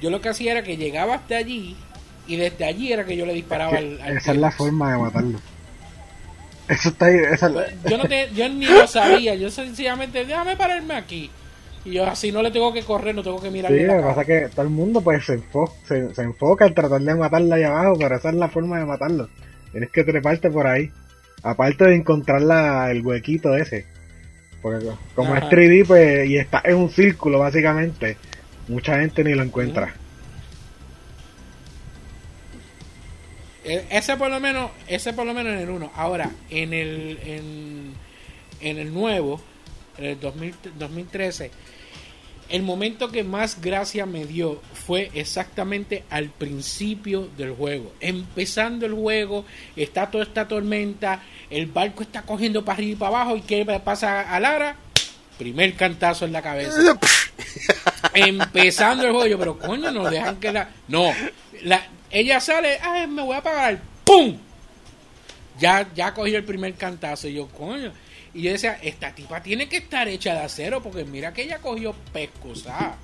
[0.00, 1.76] Yo lo que hacía era que llegaba hasta allí
[2.26, 5.38] y desde allí era que yo le disparaba al, Esa es la forma de matarlo.
[6.68, 7.16] Eso está ahí.
[7.16, 7.50] Esa...
[7.50, 11.30] Pues, yo, no te, yo ni lo sabía, yo sencillamente, déjame pararme aquí.
[11.84, 13.72] Y yo así no le tengo que correr, no tengo que mirar.
[13.72, 15.40] Sí, lo que pasa es que todo el mundo pues se,
[15.86, 19.28] se, enfoca en tratar de matarla ahí abajo, pero esa es la forma de matarlo.
[19.72, 20.90] Tienes que treparte por ahí.
[21.42, 23.86] Aparte de encontrar la, el huequito ese.
[24.60, 28.16] Porque como es 3D pues, y está en un círculo básicamente,
[28.68, 29.94] mucha gente ni lo encuentra.
[33.64, 35.92] E, ese por lo menos, ese por lo menos en el 1.
[35.94, 37.18] Ahora, en el
[38.60, 39.40] en, el nuevo,
[39.98, 41.50] en el 2013,
[42.48, 47.92] el momento que más gracia me dio fue exactamente al principio del juego.
[48.00, 49.44] Empezando el juego,
[49.76, 53.64] está toda esta tormenta, el barco está cogiendo para arriba y para abajo, y ¿qué
[53.84, 54.76] pasa a Lara?
[55.38, 56.98] Primer cantazo en la cabeza.
[58.14, 60.68] Empezando el juego, pero coño, no dejan que la.
[60.88, 61.12] No,
[61.62, 64.36] la, ella sale, ay, me voy a apagar, ¡pum!
[65.58, 67.92] Ya, ya cogió el primer cantazo, y yo, coño
[68.34, 71.58] y yo decía, esta tipa tiene que estar hecha de acero porque mira que ella
[71.58, 72.96] cogió pescosa.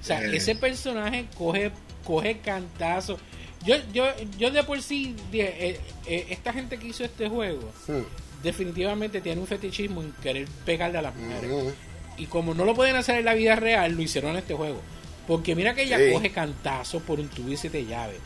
[0.00, 0.36] O sea, eh.
[0.36, 1.72] ese personaje coge,
[2.04, 3.18] coge cantazo.
[3.64, 4.04] Yo, yo,
[4.38, 7.72] yo de por sí, eh, eh, esta gente que hizo este juego,
[8.42, 11.74] definitivamente tiene un fetichismo en querer pegarle a las mujeres.
[12.16, 14.80] Y como no lo pueden hacer en la vida real, lo hicieron en este juego.
[15.26, 18.18] Porque mira que ella coge cantazo por un tubo y siete llaves.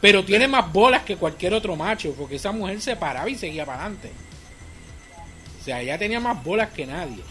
[0.00, 3.64] Pero tiene más bolas que cualquier otro macho, porque esa mujer se paraba y seguía
[3.64, 4.10] para adelante
[5.66, 7.22] sea, ella tenía más bolas que nadie.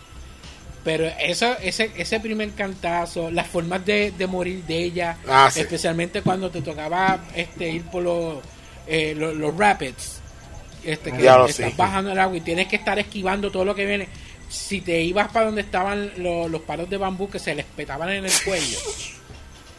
[0.84, 6.52] Pero eso, ese, ese primer cantazo, las formas de, morir de ella, ah, especialmente cuando
[6.52, 8.38] te tocaba este ir por los,
[8.86, 10.20] eh, los, rapids,
[10.86, 14.08] este, que estás bajando el agua y tienes que estar esquivando todo lo que viene.
[14.48, 18.10] Si te ibas para donde estaban los, los palos de bambú que se les petaban
[18.10, 18.78] en el cuello.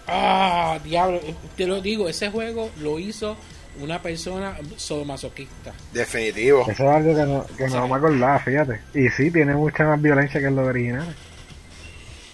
[0.08, 1.20] Ah, diablo,
[1.56, 3.36] te lo digo, ese juego lo hizo
[3.80, 5.74] una persona sodomasoquista.
[5.92, 6.62] Definitivo.
[6.62, 8.80] Eso es algo que no, que no me acordaba, fíjate.
[8.94, 11.14] Y sí, tiene mucha más violencia que lo original.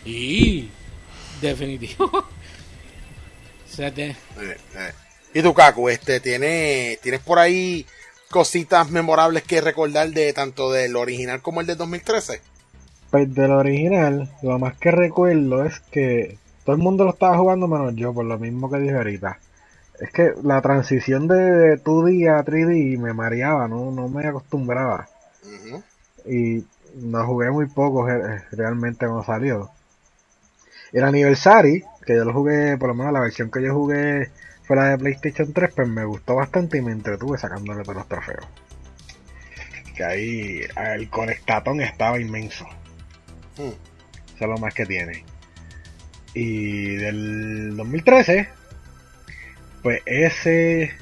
[0.04, 0.68] Y
[1.40, 2.04] definitivo.
[3.78, 4.92] o eh, eh.
[5.34, 7.86] Y tu Kaku, este, ¿tiene, ¿tienes por ahí
[8.32, 12.40] cositas memorables que recordar de tanto del original como el del 2013?
[13.12, 17.68] Pues del original, lo más que recuerdo es que todo el mundo lo estaba jugando
[17.68, 19.38] menos yo, por lo mismo que dije ahorita
[20.02, 25.08] es que la transición de 2D a 3D me mareaba, no, no me acostumbraba.
[26.26, 26.64] Y
[26.96, 28.08] no jugué muy poco
[28.50, 29.70] realmente cuando salió.
[30.92, 34.30] El aniversario, que yo lo jugué, por lo menos la versión que yo jugué
[34.72, 38.08] fue la de PlayStation 3, pues me gustó bastante y me entretuve sacándole todos los
[38.08, 38.46] trofeos.
[39.94, 40.60] Que ahí
[40.94, 42.64] el conectatón estaba inmenso.
[43.58, 43.68] Hmm.
[44.34, 45.26] Eso es lo más que tiene.
[46.32, 48.48] Y del 2013
[49.82, 50.92] pues ese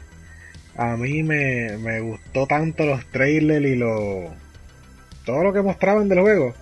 [0.77, 4.35] a mí me, gustó tanto los trailers y lo
[5.25, 6.55] todo lo que mostraban del juego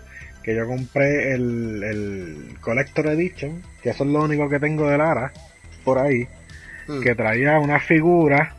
[0.42, 4.98] que yo compré el, el Collector Edition, que eso es lo único que tengo de
[4.98, 5.32] Lara
[5.84, 6.28] por ahí,
[6.88, 7.00] hmm.
[7.00, 8.54] que traía una figura.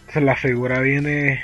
[0.00, 1.40] Entonces la figura viene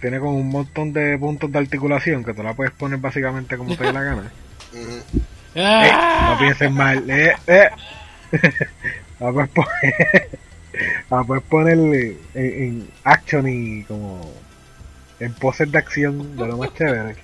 [0.00, 3.74] tiene como un montón de puntos de articulación que tú la puedes poner básicamente como
[3.74, 4.30] te dé la gana.
[5.54, 5.90] Eh,
[6.28, 7.08] no pienses mal.
[7.08, 7.70] Eh, eh.
[9.20, 10.28] a poder poner,
[11.08, 14.30] a poder ponerle en, action y como
[15.20, 17.16] en poses de acción de lo más chévere.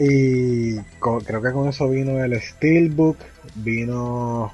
[0.00, 3.18] Y creo que con eso vino el Steelbook,
[3.54, 4.52] vino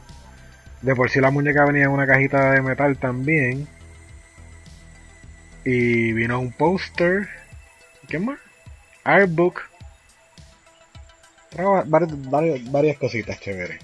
[0.87, 3.66] de por sí la muñeca venía en una cajita de metal también.
[5.64, 7.28] Y vino un póster.
[8.09, 8.39] ¿Qué más?
[9.03, 9.62] Artbook.
[11.87, 13.80] Varias, varias, cositas chéveres.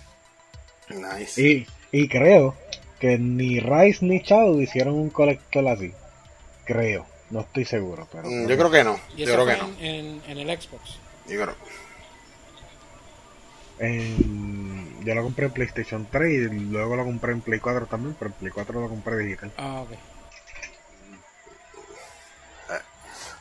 [0.90, 1.42] Nice.
[1.42, 2.56] Y y creo
[3.00, 5.92] que ni Rice ni Shadow hicieron un colector así.
[6.64, 7.04] Creo.
[7.30, 8.06] No estoy seguro.
[8.12, 9.00] pero mm, Yo creo que no.
[9.16, 9.70] yo creo que no.
[9.80, 10.98] En, en, el Xbox.
[11.28, 11.56] Yo creo.
[13.78, 18.14] En, yo lo compré en PlayStation 3 y luego lo compré en Play 4 también,
[18.18, 19.52] pero en Play 4 lo compré digital.
[19.56, 19.90] Ah, ok.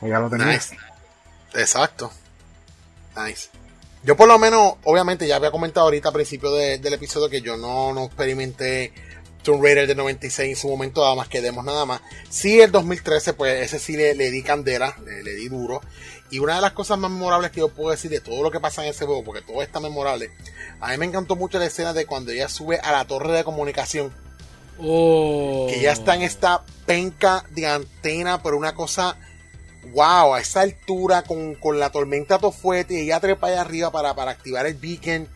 [0.02, 0.46] O ya lo tenía.
[0.46, 0.76] Nice.
[1.54, 2.10] Exacto.
[3.16, 3.50] Nice.
[4.02, 7.56] Yo por lo menos, obviamente ya había comentado ahorita al principio del episodio que yo
[7.56, 8.92] no, no experimenté
[9.42, 12.00] Tomb Raider de 96 en su momento, nada más que demos nada más.
[12.30, 15.80] Sí, el 2013, pues ese sí le, di candela, le, di duro.
[16.30, 18.60] Y una de las cosas más memorables que yo puedo decir de todo lo que
[18.60, 20.30] pasa en ese juego, porque todo está memorable,
[20.80, 23.44] a mí me encantó mucho la escena de cuando ella sube a la torre de
[23.44, 24.12] comunicación.
[24.78, 25.66] Oh.
[25.68, 29.18] Que ya está en esta penca de antena, pero una cosa
[29.92, 34.30] wow, a esa altura con, la tormenta tofuete y ella trepa allá arriba para, para
[34.30, 35.28] activar el beacon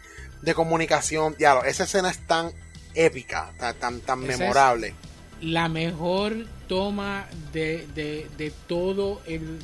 [0.43, 1.37] de comunicación.
[1.39, 2.53] Ya, esa escena es tan
[2.97, 4.95] épica, tan, tan, memorable.
[5.41, 9.61] la mejor toma de, de, todo el,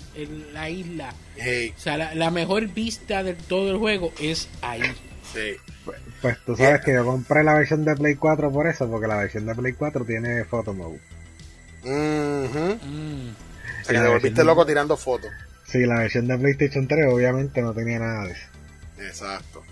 [0.53, 1.14] la isla.
[1.37, 4.83] O sea, la, mejor vista de todo el juego es ahí.
[5.33, 5.57] Sí.
[5.85, 9.09] Pues, pues tú sabes que yo compré la versión de Play 4 por eso, porque
[9.09, 11.01] la versión de Play 4 tiene photo mode.
[11.85, 13.30] Mm.
[13.80, 15.30] O sea, que te volviste loco tirando fotos.
[15.66, 18.47] Sí, la versión de PlayStation 3 obviamente no tenía nada de eso.
[18.99, 19.62] Exacto.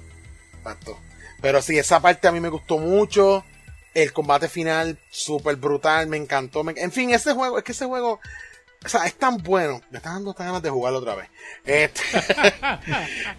[0.59, 0.99] Exacto.
[1.41, 3.45] Pero sí, esa parte a mí me gustó mucho.
[3.93, 6.63] El combate final, súper brutal, me encantó.
[6.77, 8.21] En fin, ese juego, es que ese juego,
[8.85, 9.81] o sea, es tan bueno.
[9.91, 11.29] Me está dando ganas de jugarlo otra vez.
[11.65, 12.03] Este,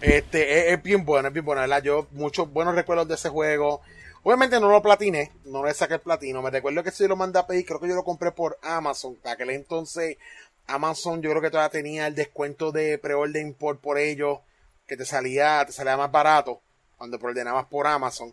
[0.02, 1.82] este es, bien bueno, es bien bueno, ¿verdad?
[1.82, 3.80] Yo, muchos buenos recuerdos de ese juego.
[4.24, 6.42] Obviamente no lo platiné, no le saqué el platino.
[6.42, 9.16] Me recuerdo que si lo mandé a pedir, creo que yo lo compré por Amazon.
[9.16, 10.18] Para aquel entonces,
[10.66, 14.40] Amazon yo creo que todavía tenía el descuento de preorden por, por ellos,
[14.86, 16.60] que te salía, te salía más barato
[16.98, 18.32] cuando preordenabas por Amazon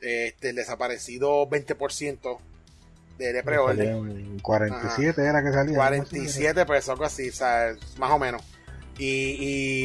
[0.00, 2.38] este, el desaparecido 20%
[3.18, 4.38] de, de preorden.
[4.40, 5.76] 47 era que salía.
[5.76, 7.30] 47 pesos, algo así,
[7.98, 8.42] más o menos.
[8.96, 9.36] Y,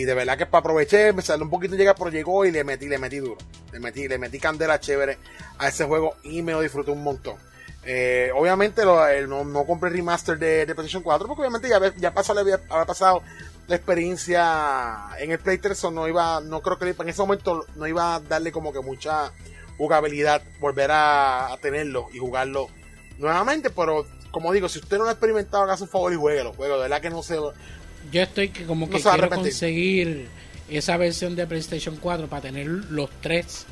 [0.02, 2.64] y, de verdad que para aproveché, me salió un poquito llega, pero llegó y le
[2.64, 3.38] metí, le metí duro.
[3.72, 5.18] Le metí, le metí candela chévere
[5.58, 7.36] a ese juego y me lo disfruté un montón.
[7.84, 12.14] Eh, obviamente lo, no, no, compré remaster de, de, PlayStation 4 porque obviamente ya, ya
[12.14, 13.24] pasó, había, había, pasado
[13.68, 17.88] la experiencia en el Play 3 no iba, no creo que en ese momento no
[17.88, 19.32] iba a darle como que mucha
[19.80, 22.68] jugabilidad, volver a, tenerlo y jugarlo
[23.18, 26.44] nuevamente, pero como digo, si usted no lo ha experimentado, haga su favor y juegue
[26.44, 27.36] los juegos, de verdad que no se...
[28.12, 30.28] Yo estoy que como que quiero conseguir
[30.70, 33.66] esa versión de PlayStation 4 para tener los tres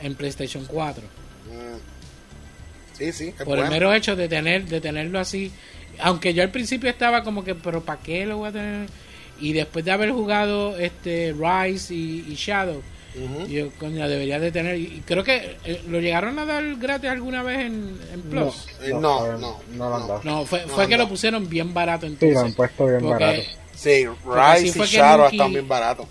[0.00, 1.02] en PlayStation 4.
[1.02, 2.98] Mm.
[2.98, 3.34] Sí, sí.
[3.44, 5.52] Por el mero hecho de tener de tenerlo así,
[6.00, 8.88] aunque yo al principio estaba como que, pero ¿para qué lo voy a tener?
[9.40, 12.82] Y después de haber jugado este Rise y Shadow,
[13.48, 14.78] yo, coño, debería de tener.
[14.78, 18.66] Y creo que eh, lo llegaron a dar gratis alguna vez en, en Plus.
[18.88, 19.60] No, no, no.
[19.74, 22.28] No, no, fue, fue que lo pusieron bien barato entonces.
[22.28, 23.42] Sí, lo han puesto bien barato.
[23.74, 26.06] Sí, Rise y Shadow están bien baratos.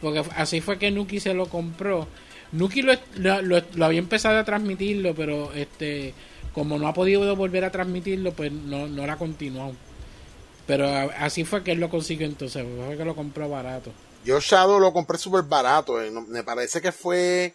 [0.00, 2.06] Porque así fue que Nuki se lo compró.
[2.52, 6.14] Nuki lo, lo, lo, había empezado a transmitirlo, pero este
[6.52, 9.72] como no ha podido volver a transmitirlo, pues no, no la continuó.
[10.66, 13.92] Pero así fue que él lo consiguió entonces, fue que lo compró barato.
[14.24, 16.00] Yo Shadow lo compré súper barato.
[16.02, 16.10] Eh.
[16.28, 17.54] Me parece que fue.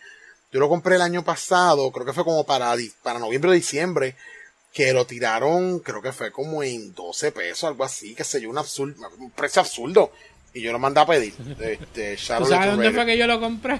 [0.51, 4.15] Yo lo compré el año pasado, creo que fue como para, para noviembre o diciembre.
[4.73, 8.49] Que lo tiraron, creo que fue como en 12 pesos, algo así, que sé yo,
[8.49, 10.11] un, absurdo, un precio absurdo.
[10.53, 11.33] Y yo lo mandé a pedir.
[11.59, 13.79] Este, Shadow ¿Sabes dónde fue que yo lo compré?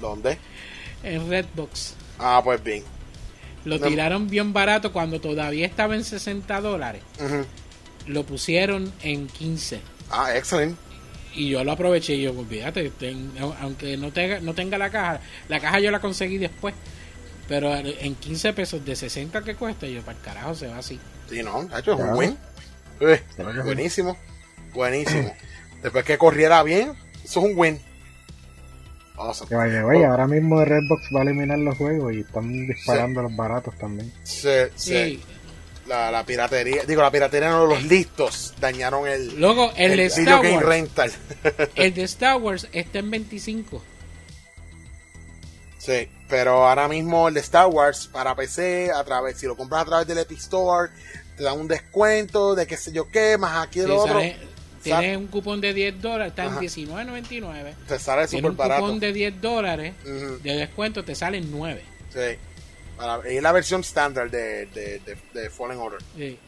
[0.00, 0.38] ¿Dónde?
[1.02, 1.94] En Redbox.
[2.18, 2.84] Ah, pues bien.
[3.64, 7.02] Lo tiraron bien barato cuando todavía estaba en 60 dólares.
[8.06, 9.80] Lo pusieron en 15.
[10.10, 10.87] Ah, excelente
[11.38, 12.90] y yo lo aproveché y yo, olvídate,
[13.60, 16.74] aunque no tenga, no tenga la caja, la caja yo la conseguí después,
[17.46, 20.98] pero en 15 pesos de 60 que cuesta, yo para el carajo se va así.
[21.30, 22.38] Sí, no, hecho es un buen.
[23.00, 23.22] Eh,
[23.64, 24.16] buenísimo,
[24.74, 25.32] buenísimo.
[25.82, 26.92] Después que corriera bien,
[27.24, 27.80] eso es un win.
[29.16, 29.56] Awesome.
[29.56, 30.10] vaya, vaya, oh.
[30.12, 34.12] ahora mismo Redbox va a eliminar los juegos y están disparando los baratos también.
[34.24, 35.22] Sí, sí
[35.88, 40.62] la, piratería, digo, la piratería no, los listos dañaron el, Luego, el, de Star Wars,
[40.62, 41.12] rental.
[41.74, 43.82] el de Star Wars está en 25.
[45.78, 49.82] Sí, pero ahora mismo el de Star Wars para PC, a través, si lo compras
[49.82, 50.90] a través del Epic Store,
[51.36, 54.20] te dan un descuento de qué sé yo qué, más aquí el otro.
[54.82, 57.74] tienes un cupón de 10 dólares, está en 19.99.
[57.86, 58.82] Te sale súper barato.
[58.82, 61.82] un cupón de 10 dólares de descuento, te sale en 9.
[62.12, 62.38] Sí.
[63.24, 65.00] Es la versión estándar de, de,
[65.32, 66.00] de, Fallen Order.
[66.16, 66.38] Sí.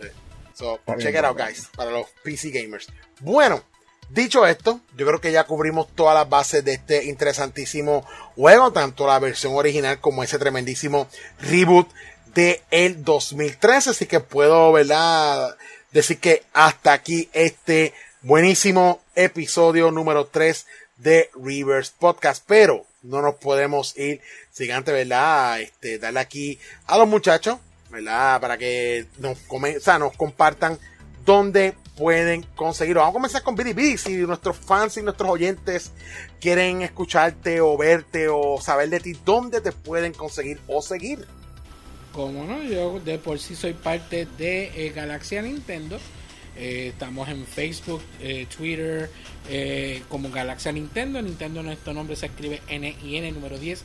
[0.00, 0.08] sí.
[0.54, 2.88] So, check it out, guys, para los PC gamers.
[3.20, 3.62] Bueno,
[4.08, 8.04] dicho esto, yo creo que ya cubrimos todas las bases de este interesantísimo
[8.34, 11.08] juego, tanto la versión original como ese tremendísimo
[11.40, 11.88] reboot
[12.34, 13.90] de el 2013.
[13.90, 15.56] Así que puedo, ¿verdad?
[15.92, 22.42] Decir que hasta aquí este buenísimo episodio número 3 de Reverse Podcast.
[22.46, 24.20] Pero no nos podemos ir
[24.50, 25.60] sin antes, ¿verdad?
[25.60, 27.58] Este, darle aquí a los muchachos,
[27.90, 28.40] ¿verdad?
[28.40, 30.78] Para que nos, o sea, nos compartan
[31.24, 33.00] dónde pueden conseguirlo.
[33.00, 33.98] Vamos a comenzar con BDB.
[33.98, 35.92] Si nuestros fans y nuestros oyentes
[36.40, 41.26] quieren escucharte o verte o saber de ti, ¿dónde te pueden conseguir o seguir?
[42.12, 45.98] Como no, yo de por sí soy parte de eh, Galaxia Nintendo.
[46.56, 49.10] Eh, estamos en Facebook, eh, Twitter,
[49.48, 51.20] eh, como Galaxia Nintendo.
[51.20, 53.84] Nintendo nuestro nombre se escribe N y N número 10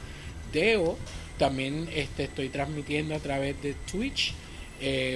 [0.53, 0.98] Deo.
[1.38, 4.34] También este, estoy transmitiendo a través de Twitch.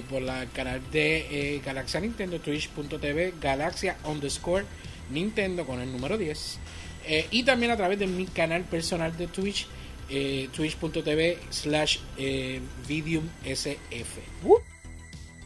[0.10, 4.64] por la canal de Galaxia Nintendo, twitch.tv, Galaxia underscore
[5.10, 6.60] Nintendo con el número 10.
[7.08, 9.66] Eh, y también a través de mi canal personal de Twitch,
[10.54, 11.98] twitch.tv slash
[12.88, 14.20] Vidium SF.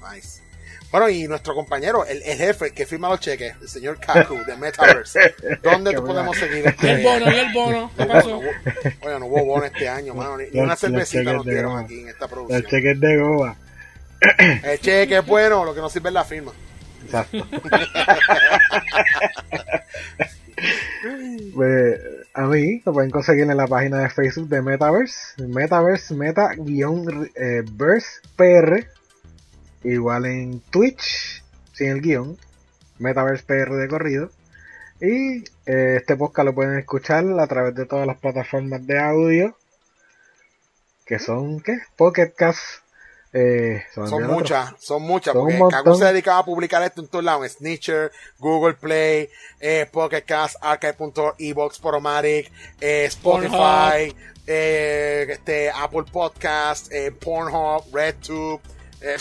[0.01, 0.48] nice.
[0.91, 5.35] Bueno, y nuestro compañero, el, jefe que firma los cheques, el señor Kaku de Metaverse.
[5.61, 6.65] ¿Dónde te podemos seguir?
[6.65, 7.91] Este el bono, y el bono.
[7.95, 8.37] ¿Qué pasó?
[8.37, 10.37] Oye, no hubo bono este año, mano.
[10.37, 12.57] Ni, una cervecita nos dieron aquí en esta producción.
[12.57, 13.55] El cheque es de Goba.
[14.63, 16.51] El cheque es bueno, lo que no sirve es la firma.
[17.05, 17.45] Exacto.
[21.55, 21.99] pues,
[22.33, 28.87] a mí lo pueden conseguir en la página de Facebook de Metaverse, Metaverse Meta-Verse PR
[29.83, 31.43] Igual en Twitch,
[31.73, 32.37] sin el guion,
[32.97, 34.29] Metaverse PR de corrido.
[35.01, 39.55] Y eh, este podcast lo pueden escuchar a través de todas las plataformas de audio.
[41.05, 41.77] Que son, ¿qué?
[41.95, 42.59] Pocket Cast.
[43.31, 47.43] Eh, son muchas, son muchas, porque Kaku se dedicaba a publicar esto en todos lados,
[47.43, 49.29] en Snitcher, Google Play,
[49.59, 52.51] eh, Pocket Cast, Archive.org, Evox, Poromatic,
[52.81, 54.15] eh, Spotify,
[54.47, 58.61] eh, este, Apple Podcast, eh, Pornhub, RedTube,
[59.01, 59.17] eh,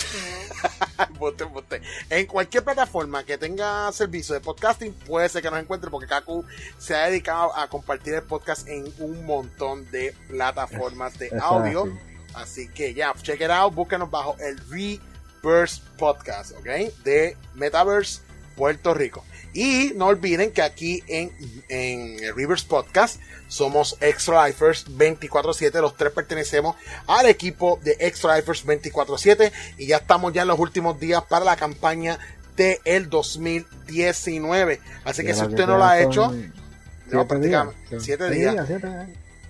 [2.11, 6.45] en cualquier plataforma que tenga servicio de podcasting, puede ser que nos encuentre porque Kaku
[6.79, 11.87] se ha dedicado a compartir el podcast en un montón de plataformas de audio.
[12.35, 16.67] Así que ya, check it out, búsquenos bajo el Reverse Podcast, ¿ok?
[17.05, 18.21] De Metaverse
[18.59, 19.25] Puerto Rico.
[19.55, 21.33] Y no olviden que aquí en,
[21.69, 25.81] en Rivers Podcast somos Extra Lifers 24-7.
[25.81, 26.77] Los tres pertenecemos
[27.07, 29.53] al equipo de Extra Lifers 24-7.
[29.79, 32.19] Y ya estamos ya en los últimos días para la campaña
[32.57, 34.81] del el 2019.
[35.05, 36.35] Así que si usted no lo ha hecho,
[37.07, 38.69] no, prácticamente, siete días.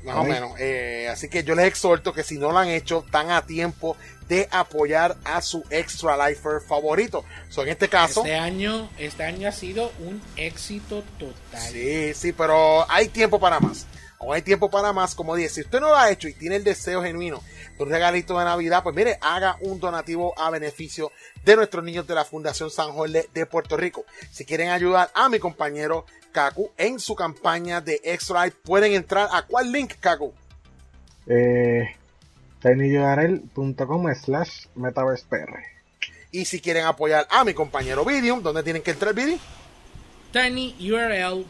[0.08, 0.52] Más o menos.
[0.58, 3.96] Eh, así que yo les exhorto que si no lo han hecho, están a tiempo
[4.28, 7.24] de apoyar a su Extra Lifer favorito.
[7.48, 8.20] So, en este caso.
[8.24, 11.62] Este año, este año ha sido un éxito total.
[11.72, 13.86] Sí, sí, pero hay tiempo para más.
[14.18, 16.56] O hay tiempo para más, como dije, si usted no lo ha hecho y tiene
[16.56, 17.40] el deseo genuino
[17.84, 21.12] un regalito de Navidad, pues mire, haga un donativo a beneficio
[21.44, 24.04] de nuestros niños de la Fundación San Jorge de Puerto Rico.
[24.30, 29.28] Si quieren ayudar a mi compañero Kaku en su campaña de Extra Life, pueden entrar
[29.32, 30.32] a cuál link, Kaku?
[31.26, 31.94] Eh,
[32.62, 35.58] tinyurl.com slash metaverspr.
[36.30, 39.38] Y si quieren apoyar a mi compañero Vidium, ¿dónde tienen que entrar, Vidium?
[40.32, 41.46] tinyurl.com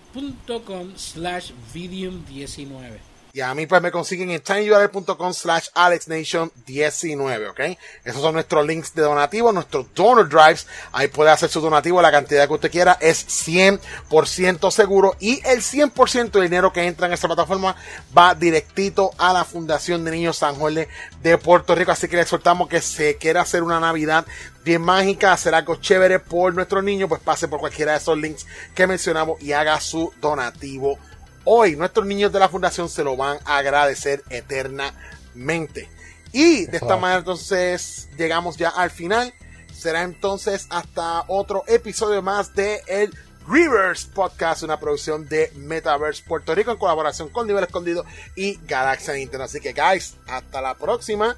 [0.96, 3.07] slash Vidium19.
[3.38, 7.78] Y a mí pues me consiguen en tinyurl.com slash alexnation19, ¿ok?
[8.02, 10.66] Esos son nuestros links de donativo, nuestros donor drives.
[10.90, 12.98] Ahí puede hacer su donativo, la cantidad que usted quiera.
[13.00, 17.76] Es 100% seguro y el 100% de dinero que entra en esta plataforma
[18.16, 20.88] va directito a la Fundación de Niños San Jorge
[21.22, 21.92] de Puerto Rico.
[21.92, 24.26] Así que le exhortamos que se quiera hacer una Navidad
[24.64, 28.48] bien mágica, hacer algo chévere por nuestros niños, pues pase por cualquiera de esos links
[28.74, 30.98] que mencionamos y haga su donativo
[31.44, 35.88] hoy nuestros niños de la fundación se lo van a agradecer eternamente.
[36.32, 39.32] Y de esta manera entonces llegamos ya al final.
[39.74, 43.14] Será entonces hasta otro episodio más de el
[43.48, 48.04] Rivers Podcast, una producción de Metaverse Puerto Rico en colaboración con Nivel Escondido
[48.36, 49.44] y Galaxia Nintendo.
[49.44, 51.36] Así que, guys, hasta la próxima.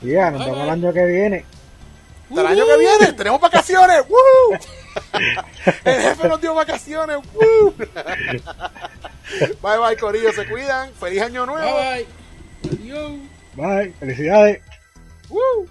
[0.00, 1.44] Ya, nos vemos el año que viene.
[2.30, 4.04] Hasta el año que viene, tenemos vacaciones.
[5.84, 7.18] el jefe nos dio vacaciones.
[9.60, 10.92] Bye bye, Corillo, se cuidan.
[10.94, 11.76] Feliz año nuevo.
[11.76, 12.06] Bye
[12.62, 12.72] bye.
[12.72, 13.12] Adiós.
[13.56, 14.62] Bye, felicidades.
[15.28, 15.68] Woo.